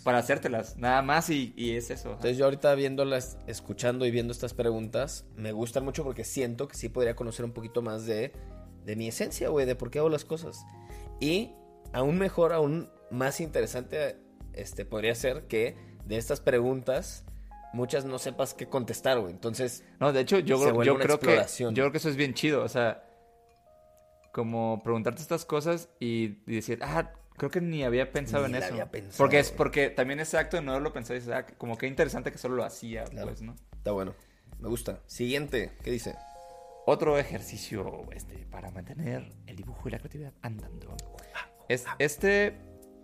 [0.03, 0.75] para hacértelas.
[0.77, 2.09] Nada más y, y es eso.
[2.09, 2.15] ajá.
[2.17, 6.75] Entonces yo ahorita viéndolas, escuchando y viendo estas preguntas, me gustan mucho porque siento que
[6.75, 8.33] sí podría conocer un poquito más de,
[8.83, 10.65] de mi esencia, güey, de por qué hago las cosas.
[11.19, 11.51] Y
[11.93, 14.17] aún mejor, aún más interesante,
[14.53, 15.75] este, podría ser que
[16.05, 17.25] de estas preguntas
[17.73, 19.31] muchas no sepas qué contestar, güey.
[19.33, 22.09] Entonces, No, de hecho, yo, Se creo- yo una creo que yo creo que eso
[22.09, 22.63] es bien chido.
[22.63, 23.03] O sea,
[24.31, 28.59] como preguntarte estas cosas y, y decir, ah, creo que ni había pensado Ni en
[28.59, 28.73] la eso.
[28.75, 31.77] había pensado, porque es porque también es acto de no haberlo pensado dices, ah, como
[31.77, 33.27] que interesante que solo lo hacía, Claro.
[33.27, 33.55] pues, ¿no?
[33.73, 34.13] está bueno.
[34.59, 34.99] Me gusta.
[35.07, 36.15] Siguiente, ¿qué dice?
[36.85, 40.95] Otro ejercicio este, para mantener el dibujo y la creatividad andando.
[41.69, 42.57] Es, este,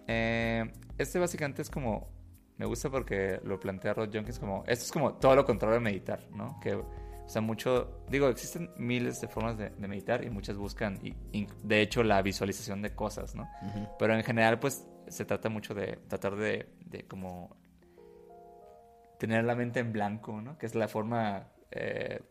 [0.07, 2.09] eh, este básicamente es como,
[2.57, 5.81] me gusta porque lo plantea Rod Jenkins como, esto es como todo lo contrario de
[5.81, 6.59] meditar, ¿no?
[6.61, 10.99] Que, o sea, mucho, digo, existen miles de formas de, de meditar y muchas buscan,
[11.03, 13.49] y, y, de hecho, la visualización de cosas, ¿no?
[13.97, 17.55] Pero en general, pues, se trata mucho de tratar de, de como
[19.17, 20.57] tener la mente en blanco, ¿no?
[20.57, 22.21] Que es la forma, eh,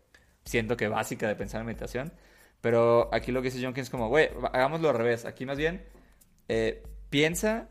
[0.44, 2.12] siento que básica de pensar en meditación.
[2.60, 5.24] Pero aquí lo que dice Jenkins es como, güey, hagámoslo al revés.
[5.24, 5.84] Aquí más bien,
[6.48, 7.68] eh, piensa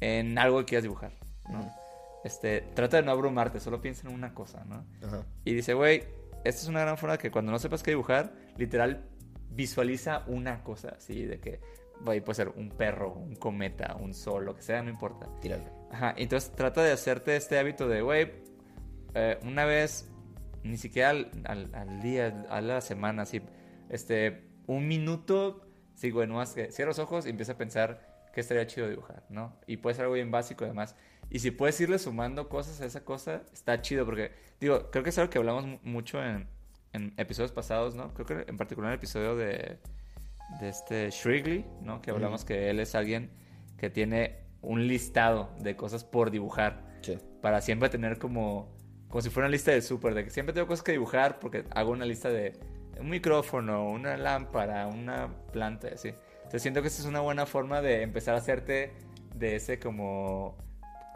[0.00, 1.12] en algo que quieras dibujar,
[1.48, 1.85] ¿no?
[2.26, 4.84] Este, trata de no abrumarte, solo piensa en una cosa, ¿no?
[5.06, 5.24] Ajá.
[5.44, 6.02] Y dice, güey,
[6.44, 9.04] esta es una gran forma que cuando no sepas qué dibujar, literal,
[9.50, 11.60] visualiza una cosa, así, de que
[12.04, 15.28] Puede ser un perro, un cometa, un sol, lo que sea, no importa.
[15.40, 15.64] Tíralo.
[15.90, 18.32] Ajá, entonces trata de hacerte este hábito de, güey,
[19.14, 20.06] eh, una vez,
[20.62, 23.40] ni siquiera al, al- al día, a la semana, así,
[23.88, 28.42] este, un minuto, sí, güey, nomás que cierra los ojos y empieza a pensar que
[28.42, 29.56] estaría chido dibujar, ¿no?
[29.66, 30.96] Y puede ser algo bien básico además.
[31.30, 35.10] Y si puedes irle sumando cosas a esa cosa, está chido porque, digo, creo que
[35.10, 36.48] es algo que hablamos mu- mucho en,
[36.92, 38.14] en episodios pasados, ¿no?
[38.14, 39.78] Creo que en particular en el episodio de,
[40.60, 42.00] de este Shrigley, ¿no?
[42.00, 43.30] Que hablamos que él es alguien
[43.76, 47.18] que tiene un listado de cosas por dibujar Sí.
[47.40, 48.74] para siempre tener como
[49.08, 51.64] como si fuera una lista de súper de que siempre tengo cosas que dibujar porque
[51.70, 52.58] hago una lista de
[52.98, 56.08] un micrófono, una lámpara, una planta, así.
[56.38, 58.92] Entonces siento que esta es una buena forma de empezar a hacerte
[59.36, 60.56] de ese como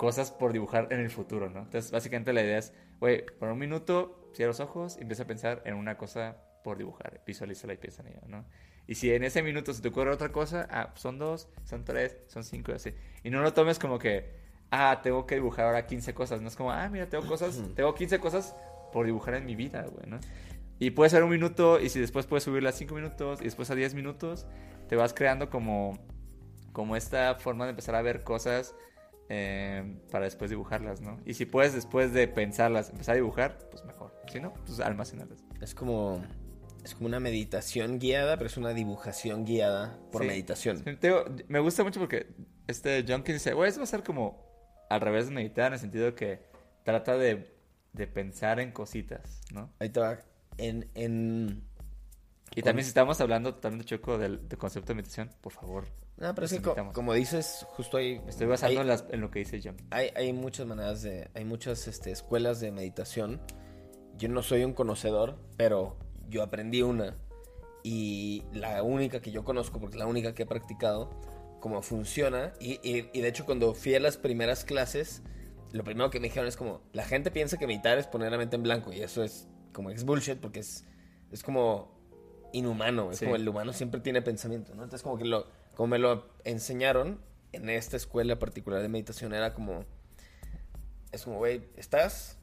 [0.01, 1.59] cosas por dibujar en el futuro, ¿no?
[1.59, 5.27] Entonces básicamente la idea es, güey, por un minuto cierra los ojos y empieza a
[5.27, 8.47] pensar en una cosa por dibujar, visualízala y piensa en ella, ¿no?
[8.87, 12.17] Y si en ese minuto se te ocurre otra cosa, ah, son dos, son tres,
[12.29, 12.95] son cinco, así.
[13.25, 14.31] Y no lo tomes como que,
[14.71, 16.41] ah, tengo que dibujar ahora 15 cosas.
[16.41, 18.57] No es como, ah, mira, tengo cosas, tengo 15 cosas
[18.95, 20.19] por dibujar en mi vida, güey, ¿no?
[20.79, 23.71] Y puede ser un minuto, y si después puedes subirla a 5 minutos, y después
[23.71, 24.47] a 10 minutos,
[24.89, 25.99] te vas creando como,
[26.73, 28.75] como esta forma de empezar a ver cosas
[29.31, 31.19] eh, para después dibujarlas, ¿no?
[31.25, 34.13] Y si puedes después de pensarlas empezar a dibujar, pues mejor.
[34.31, 35.43] Si no, pues almacenarlas.
[35.61, 36.23] Es como.
[36.85, 40.29] Es como una meditación guiada, pero es una dibujación guiada por Sí.
[40.29, 40.83] meditación.
[41.01, 42.27] Digo, me gusta mucho porque
[42.67, 44.43] este Junkin dice, güey, eso va a ser como
[44.89, 46.41] al revés de meditar, en el sentido de que
[46.85, 47.55] trata de,
[47.93, 49.71] de pensar en cositas, ¿no?
[49.79, 50.19] Ahí te va.
[50.57, 51.63] En, en...
[52.55, 55.85] Y también si estamos hablando totalmente choco del, del concepto de meditación, por favor,
[56.17, 56.95] No, pero es que co- invitamos.
[56.95, 58.19] como dices, justo ahí...
[58.25, 59.87] me estoy basando hay- en, las- en lo que dice Junkin.
[59.91, 61.31] Hay, hay muchas maneras de.
[61.35, 63.41] Hay muchas este, escuelas de meditación.
[64.17, 65.97] Yo no soy un conocedor, pero
[66.29, 67.17] yo aprendí una.
[67.83, 71.09] Y la única que yo conozco, porque es la única que he practicado,
[71.61, 72.53] cómo funciona.
[72.61, 75.23] Y, y- y de hecho, cuando fui a las primeras clases,
[75.73, 78.39] lo primero que me dijeron es como: la gente piensa que meditar es poner la
[78.39, 78.93] mente en blanco.
[78.93, 80.85] Y eso es como es bullshit, porque es,
[81.31, 82.00] es como
[82.53, 83.11] inhumano.
[83.11, 83.25] Es Sí.
[83.25, 84.83] como el humano siempre tiene pensamiento, ¿no?
[84.85, 87.21] Entonces, como que lo, como me lo enseñaron
[87.53, 89.85] en esta escuela particular de meditación, era como
[91.13, 92.39] es como, güey, estás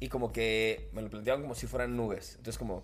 [0.00, 2.30] y como que me lo planteaban como si fueran nubes.
[2.36, 2.82] Entonces como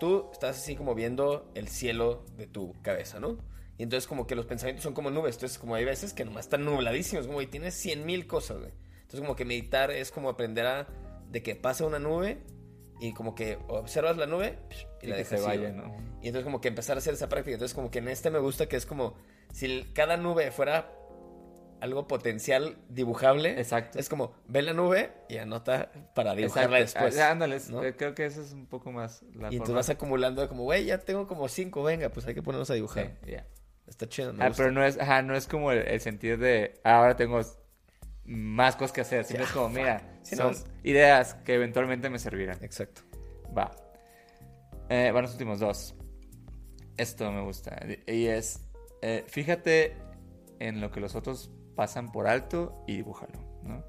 [0.00, 3.36] tú estás así como viendo el cielo de tu cabeza, ¿no?
[3.76, 5.34] Y entonces como que los pensamientos son como nubes.
[5.36, 8.72] Entonces como hay veces que nomás están nubladísimos, como, güey, tienes cien mil cosas, güey.
[9.02, 10.86] Entonces como que meditar es como aprender a,
[11.30, 12.38] de que pasa una nube
[13.00, 14.58] y como que observas la nube
[15.02, 15.70] y, Y la que dejas se vaya.
[15.72, 15.94] ¿no?
[16.22, 17.54] Y entonces como que empezar a hacer esa práctica.
[17.54, 19.14] Entonces como que en este me gusta que es como
[19.52, 20.90] si cada nube fuera
[21.80, 23.58] algo potencial dibujable.
[23.60, 23.98] Exacto.
[23.98, 27.04] Es como, ve la nube y anota para dibujarla Exacto.
[27.06, 27.22] después.
[27.22, 27.82] Ah, ándale, ¿no?
[27.84, 29.74] eh, creo que eso es un poco más la Y forma.
[29.74, 32.76] vas acumulando como, güey, ya tengo como cinco, venga, pues hay que ponernos a Sí,
[32.78, 33.12] dibujar.
[33.26, 33.46] ya.
[33.86, 34.62] Está chido, me Ah, gusta.
[34.62, 37.38] pero no es, ajá, no es como el, el sentido de "Ah, ahora tengo
[38.26, 39.24] más cosas que hacer.
[39.24, 42.58] Siempre es como, mira, son no, es- ideas que eventualmente me servirán.
[42.62, 43.02] Exacto.
[43.56, 43.70] Va.
[44.88, 45.94] Eh, van los últimos dos.
[46.96, 47.80] Esto me gusta.
[48.06, 48.60] Y es,
[49.02, 49.96] eh, fíjate
[50.60, 53.32] en lo que los otros pasan por alto y dibújalo,
[53.64, 53.84] ¿no?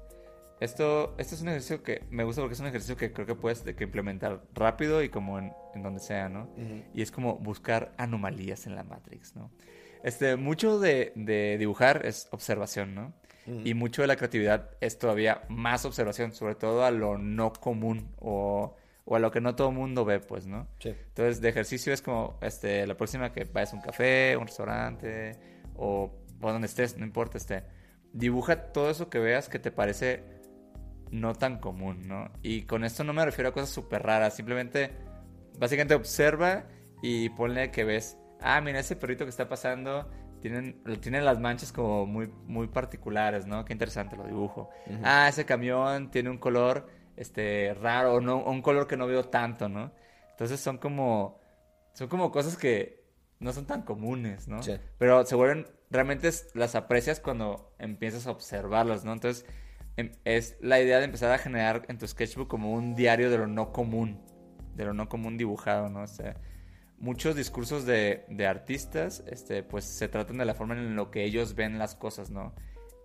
[0.58, 3.34] Esto, esto es un ejercicio que me gusta porque es un ejercicio que creo que
[3.34, 6.48] puedes que implementar rápido y como en, en donde sea, ¿no?
[6.94, 9.50] Y es como buscar anomalías en la Matrix, ¿no?
[10.02, 13.12] Este, mucho de, de dibujar es observación, ¿no?
[13.64, 18.10] Y mucho de la creatividad es todavía más observación, sobre todo a lo no común
[18.18, 20.66] o, o a lo que no todo el mundo ve, pues, ¿no?
[20.80, 20.88] Sí.
[20.88, 25.38] Entonces, de ejercicio es como, este, la próxima que vayas a un café, un restaurante
[25.76, 27.62] o, o donde estés, no importa, este,
[28.12, 30.24] dibuja todo eso que veas que te parece
[31.10, 32.30] no tan común, ¿no?
[32.42, 34.90] Y con esto no me refiero a cosas súper raras, simplemente,
[35.58, 36.64] básicamente observa
[37.02, 41.72] y ponle que ves, ah, mira, ese perrito que está pasando, tienen, tienen las manchas
[41.72, 43.64] como muy, muy particulares, ¿no?
[43.64, 44.70] Qué interesante, lo dibujo.
[45.02, 49.68] Ah, ese camión tiene un color, este, raro, no, un color que no veo tanto,
[49.68, 49.92] ¿no?
[50.30, 51.40] Entonces son como,
[51.94, 53.04] son como cosas que
[53.40, 54.62] no son tan comunes, ¿no?
[54.62, 54.76] Sí.
[54.98, 59.12] Pero se vuelven, realmente es- las aprecias cuando empiezas a observarlas, ¿no?
[59.12, 59.46] Entonces
[59.96, 63.38] em- es la idea de empezar a generar en tu sketchbook como un diario de
[63.38, 64.20] lo no común,
[64.74, 66.02] de lo no común dibujado, ¿no?
[66.02, 66.36] O sea,
[66.98, 71.24] muchos discursos de, de artistas, este, pues se tratan de la forma en lo que
[71.24, 72.54] ellos ven las cosas, ¿no?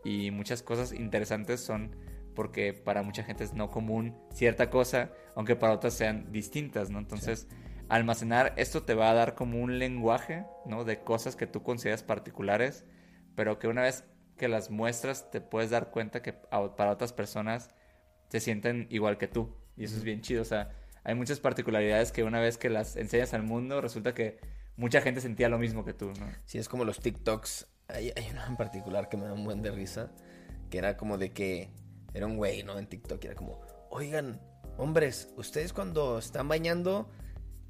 [0.04, 1.96] Y muchas cosas interesantes son
[2.34, 7.00] porque para mucha gente es no común cierta cosa, aunque para otras sean distintas, ¿no?
[7.00, 7.48] Entonces,
[7.90, 10.84] almacenar esto te va a dar como un lenguaje, ¿no?
[10.84, 12.86] De cosas que tú consideras particulares,
[13.36, 14.06] pero que una vez
[14.38, 17.70] que las muestras te puedes dar cuenta que para otras personas
[18.30, 19.56] se sienten igual que tú.
[19.76, 20.70] Y eso es bien chido, o sea,
[21.04, 24.40] hay muchas particularidades que una vez que las enseñas al mundo, resulta que
[24.76, 26.28] mucha gente sentía lo mismo que tú, ¿no?
[26.46, 27.68] Sí, es como los TikToks.
[27.88, 30.12] Hay, hay uno en particular que me da un buen de risa,
[30.70, 31.70] que era como de que
[32.14, 32.78] era un güey, ¿no?
[32.80, 33.60] En TikTok, era como,
[33.90, 34.40] oigan,
[34.78, 37.10] hombres, ustedes cuando están bañando,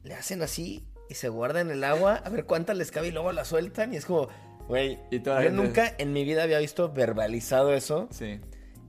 [0.04, 3.32] le hacen así y se guardan el agua, a ver cuánta les cabe y luego
[3.32, 4.30] la sueltan, y es como,
[4.68, 8.40] güey, yo gente- nunca en mi vida había visto verbalizado eso, Sí.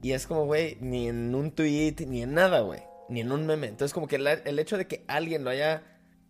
[0.01, 2.81] y es como, güey, ni en un tweet, ni en nada, güey.
[3.13, 3.67] Ni en un meme.
[3.67, 5.83] Entonces, como que el hecho de que alguien lo haya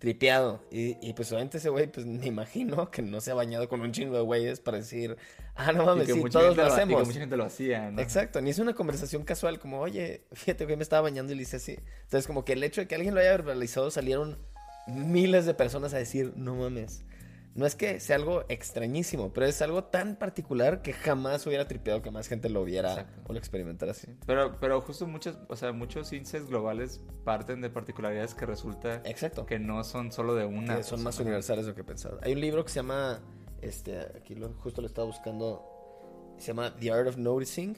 [0.04, 0.62] tripeado.
[0.70, 3.80] Y, y, pues obviamente ese güey, pues me imagino que no se ha bañado con
[3.80, 5.16] un chingo de güeyes para decir,
[5.56, 7.08] ah, no mames, sí, todos lo y que hacemos.
[7.08, 8.02] mucha gente lo hacía, ¿no?
[8.02, 11.44] Exacto, ni es una conversación casual como, oye, fíjate que me estaba bañando y le
[11.44, 11.78] hice así.
[12.02, 14.38] Entonces, como que el hecho de que alguien lo haya verbalizado, salieron
[14.88, 17.06] miles de personas a decir, no mames.
[17.56, 22.02] No es que sea algo extrañísimo, pero es algo tan particular que jamás hubiera tripeado
[22.02, 23.22] que más gente lo viera Exacto.
[23.28, 24.08] o lo experimentara así.
[24.26, 29.46] Pero, pero justo muchos, o sea, muchos índices globales parten de particularidades que resulta Exacto.
[29.46, 30.78] que no son solo de una.
[30.78, 32.18] que son más universales de lo que pensaba.
[32.24, 33.22] Hay un libro que se llama,
[33.62, 37.78] este, aquí lo, justo lo estaba buscando, se llama The Art of Noticing,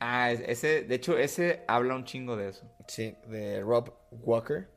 [0.00, 2.68] Ah, es- ese, de hecho, ese habla un chingo de eso.
[2.88, 4.68] sí, de Rob Walker.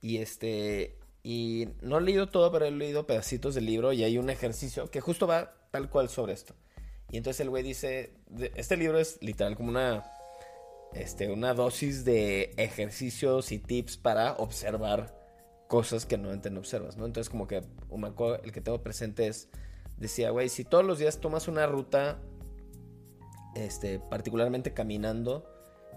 [0.00, 4.18] Y este, y no he leído todo, pero he leído pedacitos del libro y hay
[4.18, 6.54] un ejercicio que justo va tal cual sobre esto.
[7.10, 8.14] Y entonces el güey dice,
[8.54, 10.04] este libro es literal como una,
[10.94, 15.18] este, una dosis de ejercicios y tips para observar
[15.68, 17.06] cosas que no no observas, ¿no?
[17.06, 18.04] Entonces como que un
[18.42, 19.48] el que tengo presente es,
[19.96, 22.18] decía, güey, si todos los días tomas una ruta,
[23.54, 25.48] este, particularmente caminando,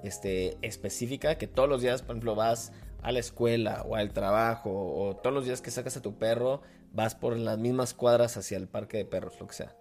[0.04, 2.72] este, específica, que todos los días, por ejemplo, vas
[3.04, 6.62] a la escuela o al trabajo, o todos los días que sacas a tu perro,
[6.94, 9.76] vas por las mismas cuadras hacia el parque de perros, lo que sea.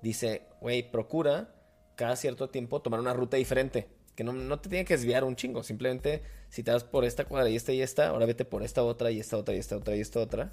[0.00, 1.54] Dice, güey, procura
[1.96, 3.88] cada cierto tiempo tomar una ruta diferente.
[4.14, 5.62] Que no, no te tiene que desviar un chingo.
[5.62, 8.82] Simplemente, si te vas por esta cuadra y esta y esta, ahora vete por esta
[8.82, 10.52] otra y esta otra y esta otra y esta otra.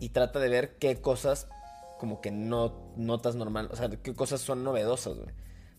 [0.00, 1.48] Y trata de ver qué cosas
[1.98, 3.68] como que no notas normal.
[3.72, 5.34] O sea, qué cosas son novedosas, güey.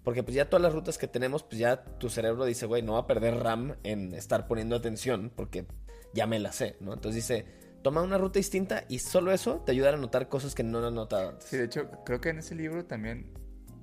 [0.10, 2.94] Porque pues ya todas las rutas que tenemos, pues ya tu cerebro dice, güey, no
[2.94, 5.68] va a perder RAM en estar poniendo atención porque
[6.16, 6.96] ya me la sé, ¿no?
[6.96, 7.46] Entonces dice,
[7.84, 10.92] toma una ruta distinta y solo eso te ayudará a notar cosas que no has
[10.92, 11.48] notado antes.
[11.48, 13.32] Sí, de hecho, creo que en ese libro también,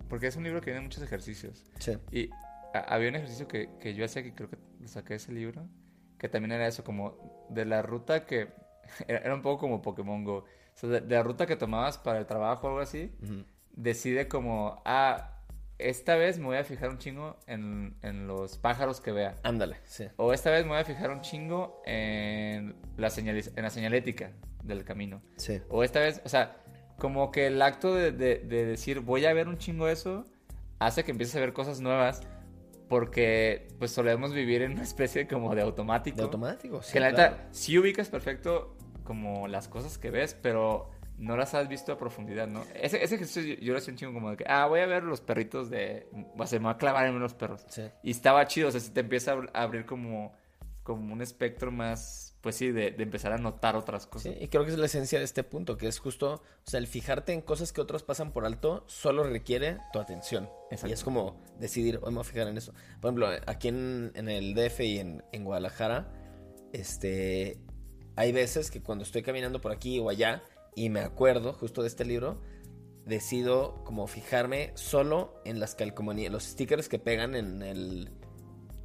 [0.08, 1.62] porque es un libro que tiene muchos ejercicios.
[1.78, 1.96] Sí.
[2.10, 2.30] Y
[2.74, 5.68] había un ejercicio que, que yo hacía, que creo que lo saqué de ese libro,
[6.18, 8.48] que también era eso, como de la ruta que...
[9.06, 10.38] Era, era un poco como Pokémon Go.
[10.38, 13.44] O sea, de, de la ruta que tomabas para el trabajo o algo así, Ujú.
[13.76, 15.35] decide como, ah,
[15.78, 19.36] esta vez me voy a fijar un chingo en, en los pájaros que vea.
[19.42, 20.06] Ándale, sí.
[20.16, 24.32] O esta vez me voy a fijar un chingo en la, señaliz- en la señalética
[24.62, 25.20] del camino.
[25.36, 25.60] Sí.
[25.68, 26.56] O esta vez, o sea,
[26.98, 30.24] como que el acto de, de- de decir voy a ver un chingo eso,
[30.78, 32.22] hace que empieces a ver cosas nuevas,
[32.88, 36.16] porque pues solemos vivir en una especie como de automático.
[36.16, 36.92] De automático, sí.
[36.92, 37.36] que la claro.
[37.36, 41.98] neta, sí ubicas perfecto como las cosas que ves, pero no las has visto a
[41.98, 42.62] profundidad, ¿no?
[42.74, 44.86] Ese, ese ejercicio yo, yo lo hacía un chingo como de que, ah, voy a
[44.86, 46.08] ver los perritos de...
[46.36, 47.64] O sea, me voy a clavar en los perros.
[47.68, 47.82] Sí.
[48.02, 50.34] Y estaba chido, o sea, si te empieza a abr- a abrir como,
[50.82, 54.34] como un espectro más, pues sí, de, de empezar a notar otras cosas.
[54.34, 56.78] Sí, y creo que es la esencia de este punto, que es justo, o sea,
[56.78, 60.50] el fijarte en cosas que otros pasan por alto solo requiere tu atención.
[60.70, 60.88] Exacto.
[60.88, 62.72] Y es como decidir, hoy me voy a fijar en eso.
[63.00, 66.12] Por ejemplo, aquí en, en el DF y en, en Guadalajara,
[66.72, 67.58] este,
[68.16, 70.42] hay veces que cuando estoy caminando por aquí o allá
[70.76, 72.40] y me acuerdo justo de este libro,
[73.04, 78.10] decido como fijarme solo en las calcomanías, los stickers que pegan en el,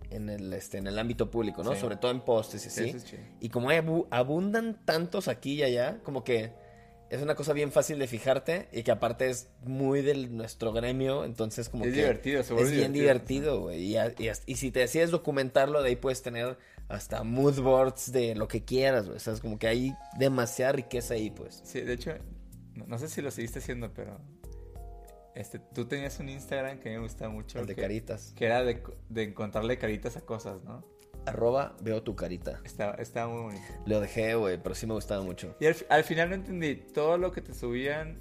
[0.09, 1.73] en el, este, en el ámbito público, ¿no?
[1.73, 1.81] Sí.
[1.81, 3.17] Sobre todo en postes y Sí, así.
[3.39, 6.53] Y como hay abu- abundan tantos aquí y allá, como que
[7.09, 11.25] es una cosa bien fácil de fijarte y que aparte es muy de nuestro gremio,
[11.25, 13.59] entonces como Es que divertido, es bien divertido.
[13.61, 13.97] güey.
[14.45, 16.57] Y si te decides documentarlo, de ahí puedes tener
[16.91, 19.17] hasta mood boards de lo que quieras, güey.
[19.17, 21.61] O sea, es como que hay demasiada riqueza ahí, pues.
[21.63, 22.13] Sí, de hecho,
[22.75, 24.19] no, no sé si lo seguiste haciendo, pero
[25.35, 27.59] este, tú tenías un Instagram que me gustaba mucho.
[27.59, 28.33] El de que, caritas.
[28.35, 30.85] Que era de, de encontrarle caritas a cosas, ¿no?
[31.25, 32.59] Arroba veo tu carita.
[32.63, 33.73] Estaba, estaba muy bonito.
[33.85, 35.55] Lo dejé, güey, pero sí me gustaba mucho.
[35.59, 38.19] Y al, fi- al final no entendí, ¿todo lo que te subían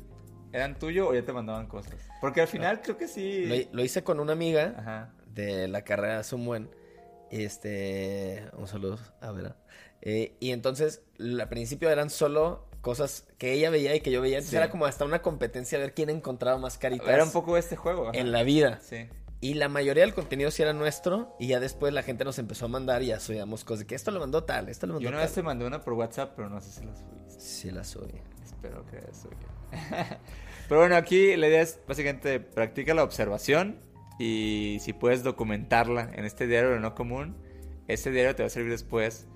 [0.53, 1.95] eran tuyo o ya te mandaban cosas?
[2.21, 3.47] Porque al final creo que sí.
[3.47, 4.75] Lo, lo hice con una amiga.
[4.79, 5.15] Ajá.
[5.35, 6.71] de la carrera un buen.
[7.31, 9.57] Este, un saludo a Vera.
[10.03, 14.37] Eh, y entonces, al principio eran solo cosas que ella veía y que yo veía.
[14.39, 14.57] Entonces Sí.
[14.57, 17.77] era como hasta una competencia a ver quién encontraba más caritas Era un poco este
[17.77, 18.09] juego.
[18.09, 18.19] ajá.
[18.19, 18.81] en la vida.
[18.83, 19.09] Sí.
[19.43, 21.35] Y la mayoría del contenido sí era nuestro.
[21.39, 23.95] Y ya después la gente nos empezó a mandar y ya subíamos cosas de que
[23.95, 25.27] esto lo mandó tal, esto lo mandó Yo una tal.
[25.27, 27.41] vez te mandé una por WhatsApp, pero no sé si la subiste.
[27.41, 28.21] Sí, la subí.
[28.43, 29.49] Espero que haya subido.
[30.69, 33.79] pero bueno, aquí la idea es básicamente practica la observación
[34.23, 37.37] y si puedes documentarla en este diario de no común,
[37.89, 39.27] ese diario te va a servir después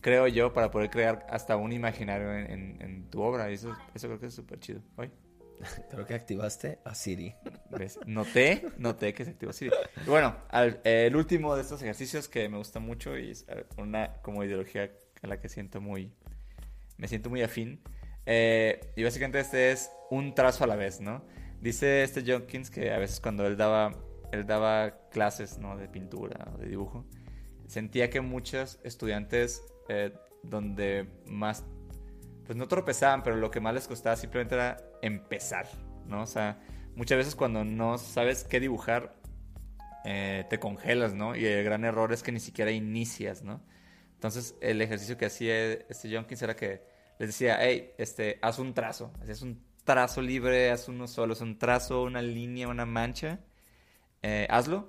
[0.00, 3.50] creo yo, para poder crear hasta un imaginario en, en- en tu obra.
[3.50, 4.80] Y eso, eso creo que es súper chido.
[5.90, 7.34] Creo que activaste a Siri.
[7.68, 7.98] ¿ves?
[8.06, 9.52] Noté, noté que se activó.
[9.60, 13.66] Y bueno, al- el último de estos ejercicios que me gusta mucho y es eh,
[13.76, 14.90] una como ideología
[15.22, 16.14] a la que siento muy,
[16.96, 17.82] me siento muy afín.
[18.24, 21.22] Eh, y básicamente este es un trazo a la vez, ¿no?
[21.60, 23.92] Dice este Jenkins que a veces cuando él daba,
[24.32, 25.76] él daba clases, ¿no?
[25.76, 27.04] De pintura o de dibujo,
[27.66, 31.64] sentía que muchos estudiantes eh, donde más,
[32.46, 35.66] pues no tropezaban, pero lo que más les costaba simplemente era empezar,
[36.06, 36.22] ¿no?
[36.22, 36.58] O sea,
[36.96, 39.14] muchas veces cuando no sabes qué dibujar,
[40.04, 41.36] eh, te congelas, ¿no?
[41.36, 43.62] Y el gran error es que ni siquiera inicias, ¿no?
[44.14, 46.82] Entonces, el ejercicio que hacía este Jenkins era que
[47.18, 49.12] les decía, hey, este, haz un trazo.
[49.20, 51.32] Hacías un trazo libre, haz uno solo.
[51.34, 53.40] Es un trazo, una línea, una mancha.
[54.22, 54.88] Eh, hazlo.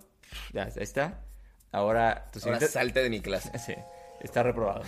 [0.54, 1.26] Ya, ahí está.
[1.72, 2.68] Ahora, tu Ahora siguiente...
[2.68, 3.52] salte de mi clase.
[3.60, 3.74] Sí,
[4.22, 4.84] está reprobado.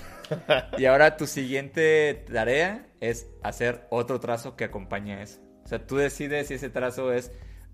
[0.78, 5.40] y ahora tu siguiente tarea es hacer otro trazo que acompañe a eso.
[5.64, 7.32] O sea, tú decides si ese trazo es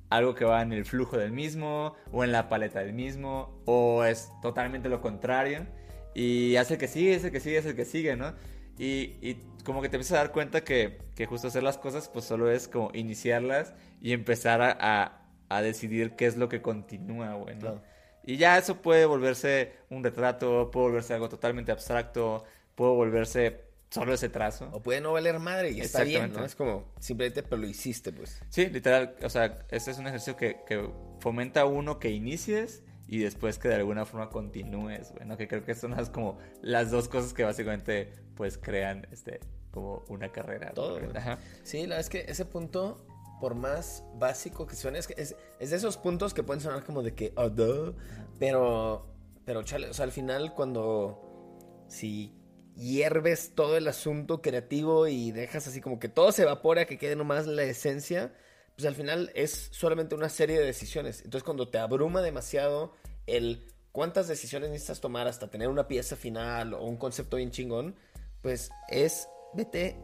[0.09, 4.03] algo que va en el flujo del mismo, o en la paleta del mismo, o
[4.03, 5.65] es totalmente lo contrario.
[6.13, 8.33] Y hace el que sigue, es el que sigue, es el que sigue, ¿no?
[8.79, 12.09] Y, y como que te empiezas a dar cuenta que, que justo hacer las cosas,
[12.09, 15.15] pues solo es como iniciarlas y empezar a, a-
[15.49, 17.61] a decidir qué es lo que continúa, güey, ¿no?
[17.61, 17.83] Claro.
[18.23, 22.43] Y ya eso puede volverse un retrato, puede volverse algo totalmente abstracto,
[22.75, 24.69] puede volverse solo ese trazo.
[24.71, 26.45] O puede no valer madre y está bien, ¿no?
[26.45, 28.39] Es como, simplemente, pero lo hiciste, pues.
[28.49, 30.87] Sí, literal, o sea, este es un ejercicio que, que
[31.19, 35.73] fomenta uno que inicies y después que de alguna forma continúes, bueno, que creo que
[35.73, 40.71] son las como las dos cosas que básicamente pues crean este como una carrera.
[40.73, 40.97] Todo.
[41.13, 41.39] Ajá.
[41.63, 43.05] Sí, la verdad es que ese punto,
[43.41, 46.85] por más básico que suene, es, que es, es de esos puntos que pueden sonar
[46.85, 47.97] como de que, oh, duh",
[48.39, 49.05] pero,
[49.43, 51.21] pero chale, o sea, al final cuando,
[51.89, 52.33] si
[52.75, 57.17] hierves todo el asunto creativo y dejas así como que todo se evapora, que quede
[57.17, 58.33] nomás la esencia,
[58.77, 61.23] pues al final es solamente una serie de decisiones.
[61.25, 62.93] Entonces cuando te abruma demasiado
[63.27, 67.97] el cuántas decisiones necesitas tomar hasta tener una pieza final o un concepto bien chingón,
[68.41, 69.99] pues es, vete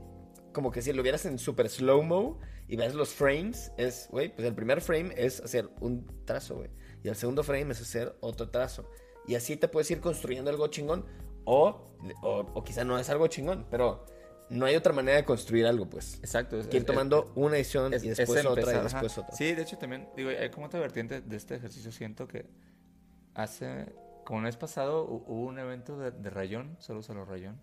[0.54, 4.48] como que si lo vieras en super slow-mo y ves los frames, es, güey, pues
[4.48, 6.70] el primer frame es hacer un trazo, güey.
[7.04, 8.90] Y el segundo frame es hacer otro trazo.
[9.28, 11.06] Y así te puedes ir construyendo algo chingón.
[11.48, 11.92] O,
[12.24, 14.06] o, o quizá no es algo chingón, pero
[14.50, 16.16] no hay otra manera de construir algo, pues.
[16.20, 16.60] Exacto.
[16.60, 19.22] es- Que ir es- tomando una edición es- y es después otra y después ajá.
[19.22, 19.36] otra.
[19.36, 22.48] Sí, de hecho también, digo, hay como otra vertiente de este ejercicio, siento que
[23.34, 27.28] hace, como el mes pasado, hu- hubo un evento de, de Rayón, saludos a los
[27.28, 27.62] Rayón,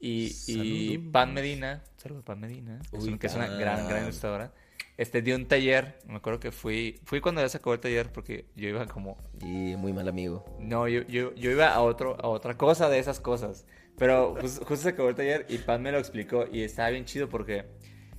[0.00, 0.98] y.
[1.12, 3.58] Pan Medina, saludos a Pan Medina, es Uy, un- que es una Pan.
[3.58, 4.52] gran, gran ilustradora,
[4.96, 8.10] este, dio un taller, me acuerdo que fui, fui cuando ya se acabó el taller
[8.12, 10.44] porque yo iba como Y muy mal amigo.
[10.58, 13.66] no, yo, yo, yo iba a, otro, a otra cosa de esas cosas.
[13.98, 17.04] Pero jus- justo se acabó el taller y Pan me lo explicó y estaba bien
[17.06, 17.64] chido porque,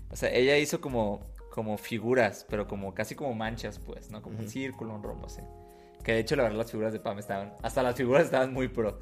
[0.10, 1.22] o sea, ella hizo como,
[1.52, 4.22] como figuras, pero como casi como manchas, pues, ¿no?
[4.24, 5.42] Como un círculo, un rombo, así.
[6.04, 8.68] Que de hecho, la verdad, las figuras de Pam estaban, hasta las figuras estaban muy
[8.70, 9.00] pro.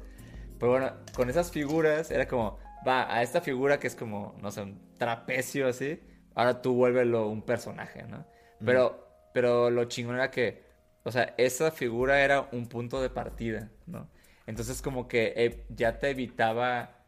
[0.58, 4.50] Pero bueno, con esas figuras era como, va, a esta figura que es como, no
[4.50, 6.00] sé, un trapecio así,
[6.34, 8.24] ahora tú vuélvelo un personaje, ¿no?
[8.64, 10.64] Pero, pero lo chingón era que,
[11.02, 14.08] o sea, esa figura era un punto de partida, ¿no?
[14.46, 17.04] Entonces como que eh, ya te evitaba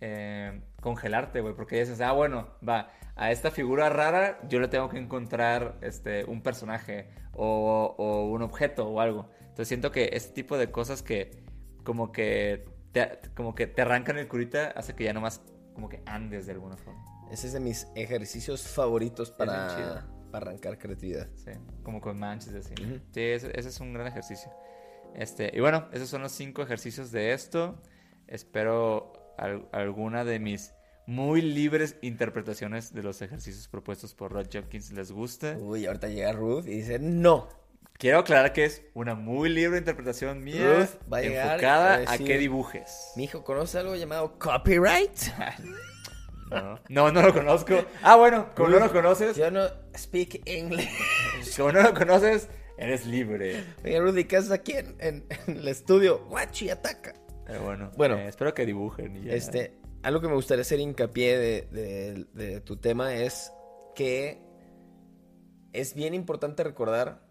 [0.00, 4.88] eh, congelarte, güey, porque dices, ah, bueno, va, a esta figura rara yo le tengo
[4.88, 9.30] que encontrar este, un personaje o, o un objeto o algo.
[9.40, 11.42] Entonces siento que este tipo de cosas que
[11.82, 15.40] como que te, como que te arrancan el curita hace que ya nomás
[15.74, 17.04] como que andes de alguna forma.
[17.30, 21.28] Ese es de mis ejercicios favoritos para, para arrancar creatividad.
[21.34, 21.50] Sí,
[21.82, 22.72] como con manches así.
[22.82, 23.00] Ujú.
[23.12, 24.50] Sí, ese, ese es un gran ejercicio.
[25.14, 27.80] Este, y bueno, esos son los cinco ejercicios de esto.
[28.26, 30.72] Espero al- alguna de mis
[31.06, 35.54] muy libres interpretaciones de los ejercicios propuestos por Rod Jenkins les guste.
[35.56, 37.48] Uy, ahorita llega Ruth y dice, no.
[37.98, 41.98] Quiero aclarar que es una muy libre interpretación mía, Ruth va a llegar enfocada a
[42.00, 43.12] decir- que dibujes.
[43.16, 45.12] Mi hijo, ¿conoce algo llamado copyright?
[46.48, 47.74] No, no, no lo conozco.
[48.04, 49.66] Ah, bueno, como no lo conoces, Yo no
[49.98, 50.88] speak English.
[51.56, 53.64] como no lo conoces, eres libre.
[53.84, 56.24] Oye, Rudy, ¿qué haces aquí en, en- en el estudio?
[56.28, 57.14] Guachi, ataca.
[57.46, 58.14] Pero bueno, Bueno.
[58.16, 59.16] eh, espero que dibujen.
[59.16, 59.32] y ya.
[59.32, 63.50] Este, algo que me gustaría hacer hincapié de, de- de tu tema es
[63.96, 64.40] que
[65.72, 67.25] es bien importante recordar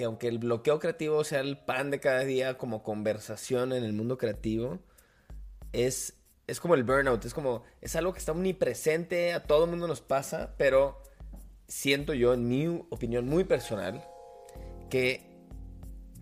[0.00, 3.92] que aunque el bloqueo creativo sea el pan de cada día como conversación en el
[3.92, 4.78] mundo creativo,
[5.74, 6.14] es,
[6.46, 9.86] es como el burnout, es como, es algo que está omnipresente, a todo el mundo
[9.86, 11.02] nos pasa, pero
[11.68, 14.02] siento yo, en mi opinión muy personal,
[14.88, 15.28] que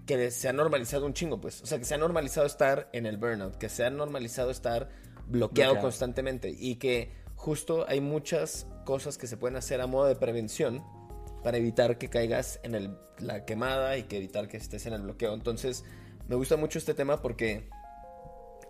[0.07, 1.63] que se ha normalizado un chingo, pues.
[1.63, 4.89] O sea, que se ha normalizado estar en el burnout, que se ha normalizado estar
[5.29, 5.81] bloqueado Bloqueado.
[5.83, 10.83] constantemente y que justo hay muchas cosas que se pueden hacer a modo de prevención
[11.43, 15.03] para evitar que caigas en el- la quemada y que evitar que estés en el
[15.03, 15.35] bloqueo.
[15.35, 15.85] Entonces,
[16.29, 17.69] me gusta mucho este tema porque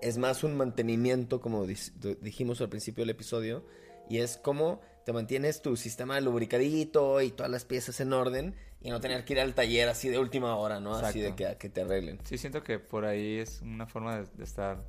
[0.00, 3.64] es más un mantenimiento, como dijimos al principio del episodio,
[4.08, 8.90] y es como te mantienes tu sistema lubricadito y todas las piezas en orden y
[8.90, 10.94] no tener que ir al taller así de última hora, ¿no?
[10.94, 11.58] Así de Exacto.
[11.58, 12.18] que, te arreglen.
[12.24, 14.84] Sí, siento que por ahí es una forma de, de estar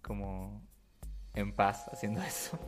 [0.00, 0.66] como
[1.34, 2.58] en paz haciendo eso.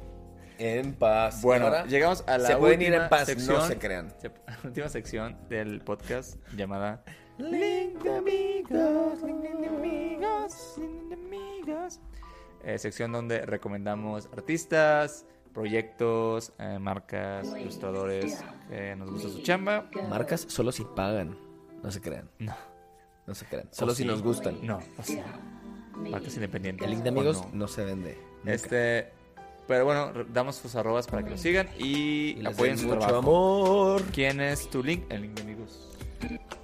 [0.58, 1.42] En paz.
[1.42, 4.14] Bueno, Ahora, llegamos a la se pueden ir última en paz, sección, no se crean.
[4.18, 7.02] se- la última sección del podcast llamada
[7.38, 12.00] Link de amigos, Link de amigos, Link de amigos.
[12.62, 19.90] Eh, sección donde recomendamos artistas, proyectos, eh, marcas, ilustradores que nos gusta su chamba.
[20.08, 21.36] Marcas solo si pagan,
[21.82, 22.30] no se crean.
[22.38, 22.54] No,
[23.26, 23.68] No se crean.
[23.72, 24.08] Solo O si sí.
[24.08, 24.58] nos gustan.
[24.64, 25.24] no, o sea,
[25.96, 26.84] marcas independientes.
[26.84, 27.50] El link de amigos no.
[27.52, 27.68] no.
[27.68, 28.16] se vende.
[28.38, 28.52] nunca.
[28.52, 29.12] Este,
[29.66, 33.18] pero bueno, damos sus arrobas para que lo sigan y, Y apoyen su mucho trabajo.
[33.18, 34.02] amor.
[34.12, 35.04] ¿Quién es tu link?
[35.10, 35.88] El link de amigos.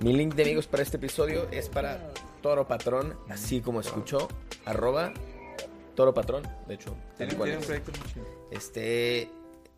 [0.00, 4.28] Mi link de amigos para este episodio es para Toro Patrón, así como escuchó,
[4.64, 5.12] arroba
[5.94, 7.70] Toro Patrón, de hecho, tal Tiene, cual es.
[8.50, 9.28] Este,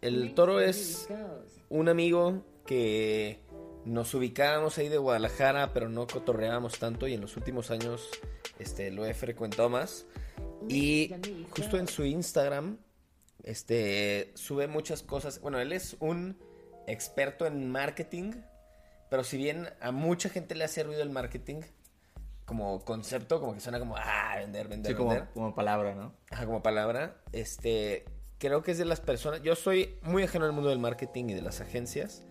[0.01, 1.09] el Toro es
[1.69, 3.41] un amigo que
[3.85, 8.09] nos ubicábamos ahí de Guadalajara, pero no cotorreábamos tanto y en los últimos años
[8.61, 10.07] este, lo he frecuentado más.
[10.69, 11.13] Y
[11.51, 12.79] justo en su Instagram
[13.43, 15.41] este, sube muchas cosas.
[15.41, 16.39] Bueno, él es un
[16.87, 18.33] experto en marketing,
[19.11, 21.61] pero si bien a mucha gente le hace ruido el marketing
[22.45, 25.29] como concepto, como que suena como, ah, vender, vender, Sí, como, vender.
[25.33, 26.13] como palabra, ¿no?
[26.31, 28.05] Ajá, como palabra, este,
[28.39, 31.35] creo que es de las personas, yo soy muy ajeno al mundo del marketing y
[31.35, 32.25] de las agencias,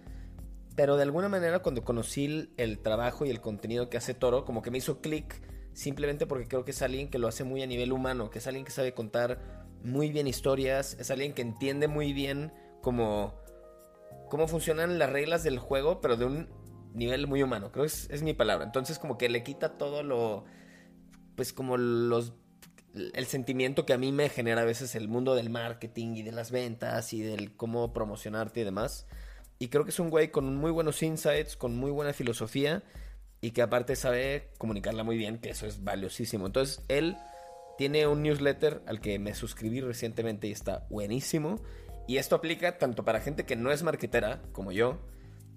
[0.76, 4.46] pero de alguna manera cuando conocí el, el trabajo y el contenido que hace Toro,
[4.46, 5.42] como que me hizo clic
[5.74, 8.48] simplemente porque creo que es alguien que lo hace muy a nivel humano, que es
[8.48, 9.40] alguien que sabe contar
[9.84, 13.36] muy bien historias, es alguien que entiende muy bien cómo,
[14.30, 16.50] cómo funcionan las reglas del juego, pero de un
[16.94, 20.04] nivel muy humano, creo que es, es mi palabra, entonces como que le quita todo
[20.04, 20.46] lo,
[21.36, 22.34] pues como los
[22.94, 26.32] el sentimiento que a mí me genera a veces el mundo del marketing y de
[26.32, 29.08] las ventas y del cómo promocionarte y demás.
[29.60, 32.84] Y creo que es un güey con muy buenos insights, con muy buena filosofía
[33.40, 36.48] y que aparte sabe comunicarla muy bien, que eso es valiosísimo.
[36.48, 37.16] Entonces, él
[37.82, 41.60] tiene un newsletter al que me suscribí recientemente y está buenísimo.
[42.08, 45.00] Y esto aplica tanto para gente que no es marketera, como yo,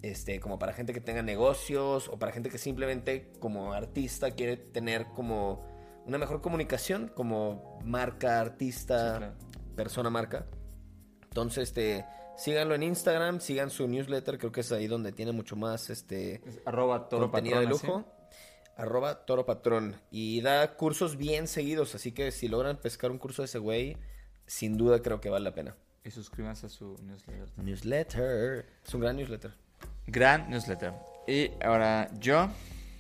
[0.01, 4.57] este, como para gente que tenga negocios o para gente que simplemente como artista quiere
[4.57, 5.69] tener como
[6.07, 9.35] una mejor comunicación como marca, artista, Sí, claro.
[9.77, 10.47] persona, marca.
[11.25, 12.07] Entonces, este,
[12.39, 16.37] síganlo en Instagram, sigan su newsletter, creo que es ahí donde tiene mucho más este
[16.49, 17.87] Es arroba toro contenido de así.
[18.77, 19.97] Arroba Toro Patrón.
[20.11, 23.97] Y da cursos bien seguidos, así que si logran pescar un curso de ese güey,
[24.47, 25.77] sin duda creo que vale la pena.
[26.05, 27.49] Y suscríbanse a su newsletter.
[27.57, 28.67] Newsletter.
[28.87, 29.53] Es un gran newsletter.
[30.07, 30.93] Gran newsletter.
[31.27, 32.49] Y ahora yo,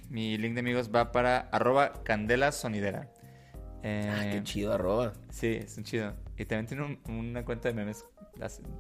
[0.09, 3.11] mi link de amigos va para arroba candela sonidera.
[3.83, 5.13] Eh, Ah, qué chido, arroba.
[5.31, 6.15] Sí, es un chido.
[6.39, 8.07] Y también tiene un- una cuenta de memes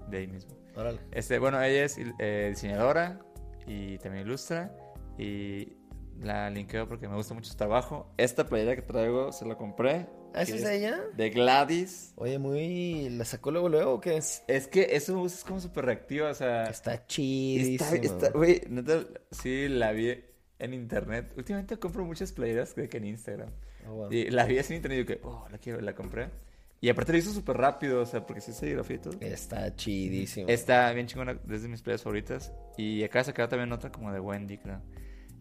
[0.08, 0.56] de ahí mismo.
[0.74, 1.00] Órale.
[1.12, 3.20] Este, bueno, ella es eh, diseñadora
[3.66, 4.74] y también ilustra.
[5.18, 5.76] Y
[6.20, 8.12] la linkeo porque me gusta mucho su trabajo.
[8.16, 10.06] Esta playera que traigo se la compré.
[10.34, 11.00] ¿Ah, esa que es ella?
[11.16, 12.12] De Gladys.
[12.16, 13.08] Oye, muy.
[13.10, 14.16] ¿La sacó luego, luego o qué?
[14.16, 16.64] Es que eso es como súper reactiva, o sea...
[16.64, 17.90] Está chidísimo.
[17.94, 20.24] Está, está, güey, neta, sí, la vi
[20.58, 21.32] en internet.
[21.36, 23.50] Últimamente compro muchas playeras de que en Instagram.
[23.86, 24.10] Wow.
[24.10, 26.30] Y la vi así en internet y yo que, oh, la quiero, la compré.
[26.80, 29.14] Y aparte la hizo súper rápido, o sea, porque sí se grafía y todo.
[29.20, 30.48] Está chidísimo.
[30.48, 32.52] Está bien chingona, desde mis playas favoritas.
[32.76, 34.82] Y acaba de sacar también otra como de Wendy, creo.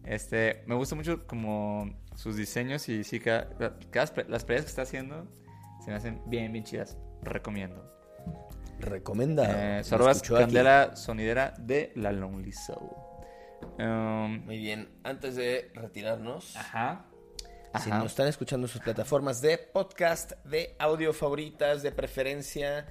[0.06, 3.48] Este, me gusta mucho como sus diseños y sí, cada,
[3.90, 5.26] cada- las playas que está haciendo
[5.84, 6.96] se me hacen bien, bien chidas.
[7.22, 7.90] Recomiendo.
[8.80, 9.52] Recomendado.
[9.56, 10.28] Eh, aquí.
[10.44, 12.90] Candela Sonidera de La Lonely Soul.
[13.78, 14.88] Um, Muy bien.
[15.04, 17.06] Antes de retirarnos, ajá.
[17.80, 17.98] si Ajá.
[17.98, 22.86] nos están escuchando en sus plataformas de podcast, de audio favoritas, de preferencia,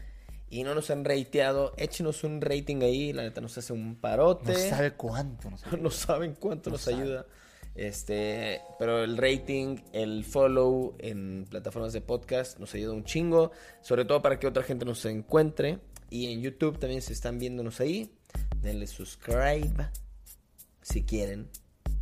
[0.53, 3.11] y no nos han rateado, échenos un rating ahí.
[3.11, 4.53] La neta nos hace un parote.
[4.53, 5.49] No sabe cuánto.
[5.49, 5.77] No sabe.
[5.81, 7.01] no saben cuánto No nos saben.
[7.01, 7.25] ayuda.
[7.73, 13.49] Este, pero el rating, el follow en plataformas de podcast nos ayuda un chingo,
[13.81, 15.79] sobre todo para que otra gente nos encuentre.
[16.11, 18.13] Y en YouTube también se están viéndonos ahí.
[18.61, 19.89] Denle subscribe
[20.83, 21.49] si quieren,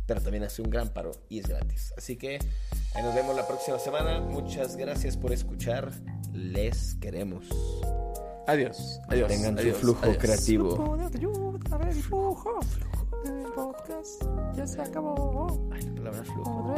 [0.06, 1.94] pero también hace un gran paro y es gratis.
[1.96, 2.38] Así que
[2.94, 4.20] ahí nos vemos la próxima semana.
[4.20, 5.90] Muchas gracias por escuchar.
[6.34, 7.48] Les queremos.
[8.46, 9.00] Adiós.
[9.08, 9.28] Adiós.
[9.28, 10.18] Tengan su flujo adiós.
[10.18, 10.96] creativo.
[14.54, 15.46] Ya se acabó.
[15.72, 16.74] Ay, la flujo.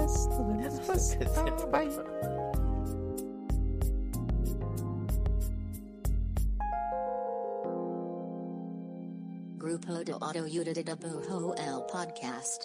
[9.56, 12.64] Grupo de Auto Utida de Bujo el Podcast.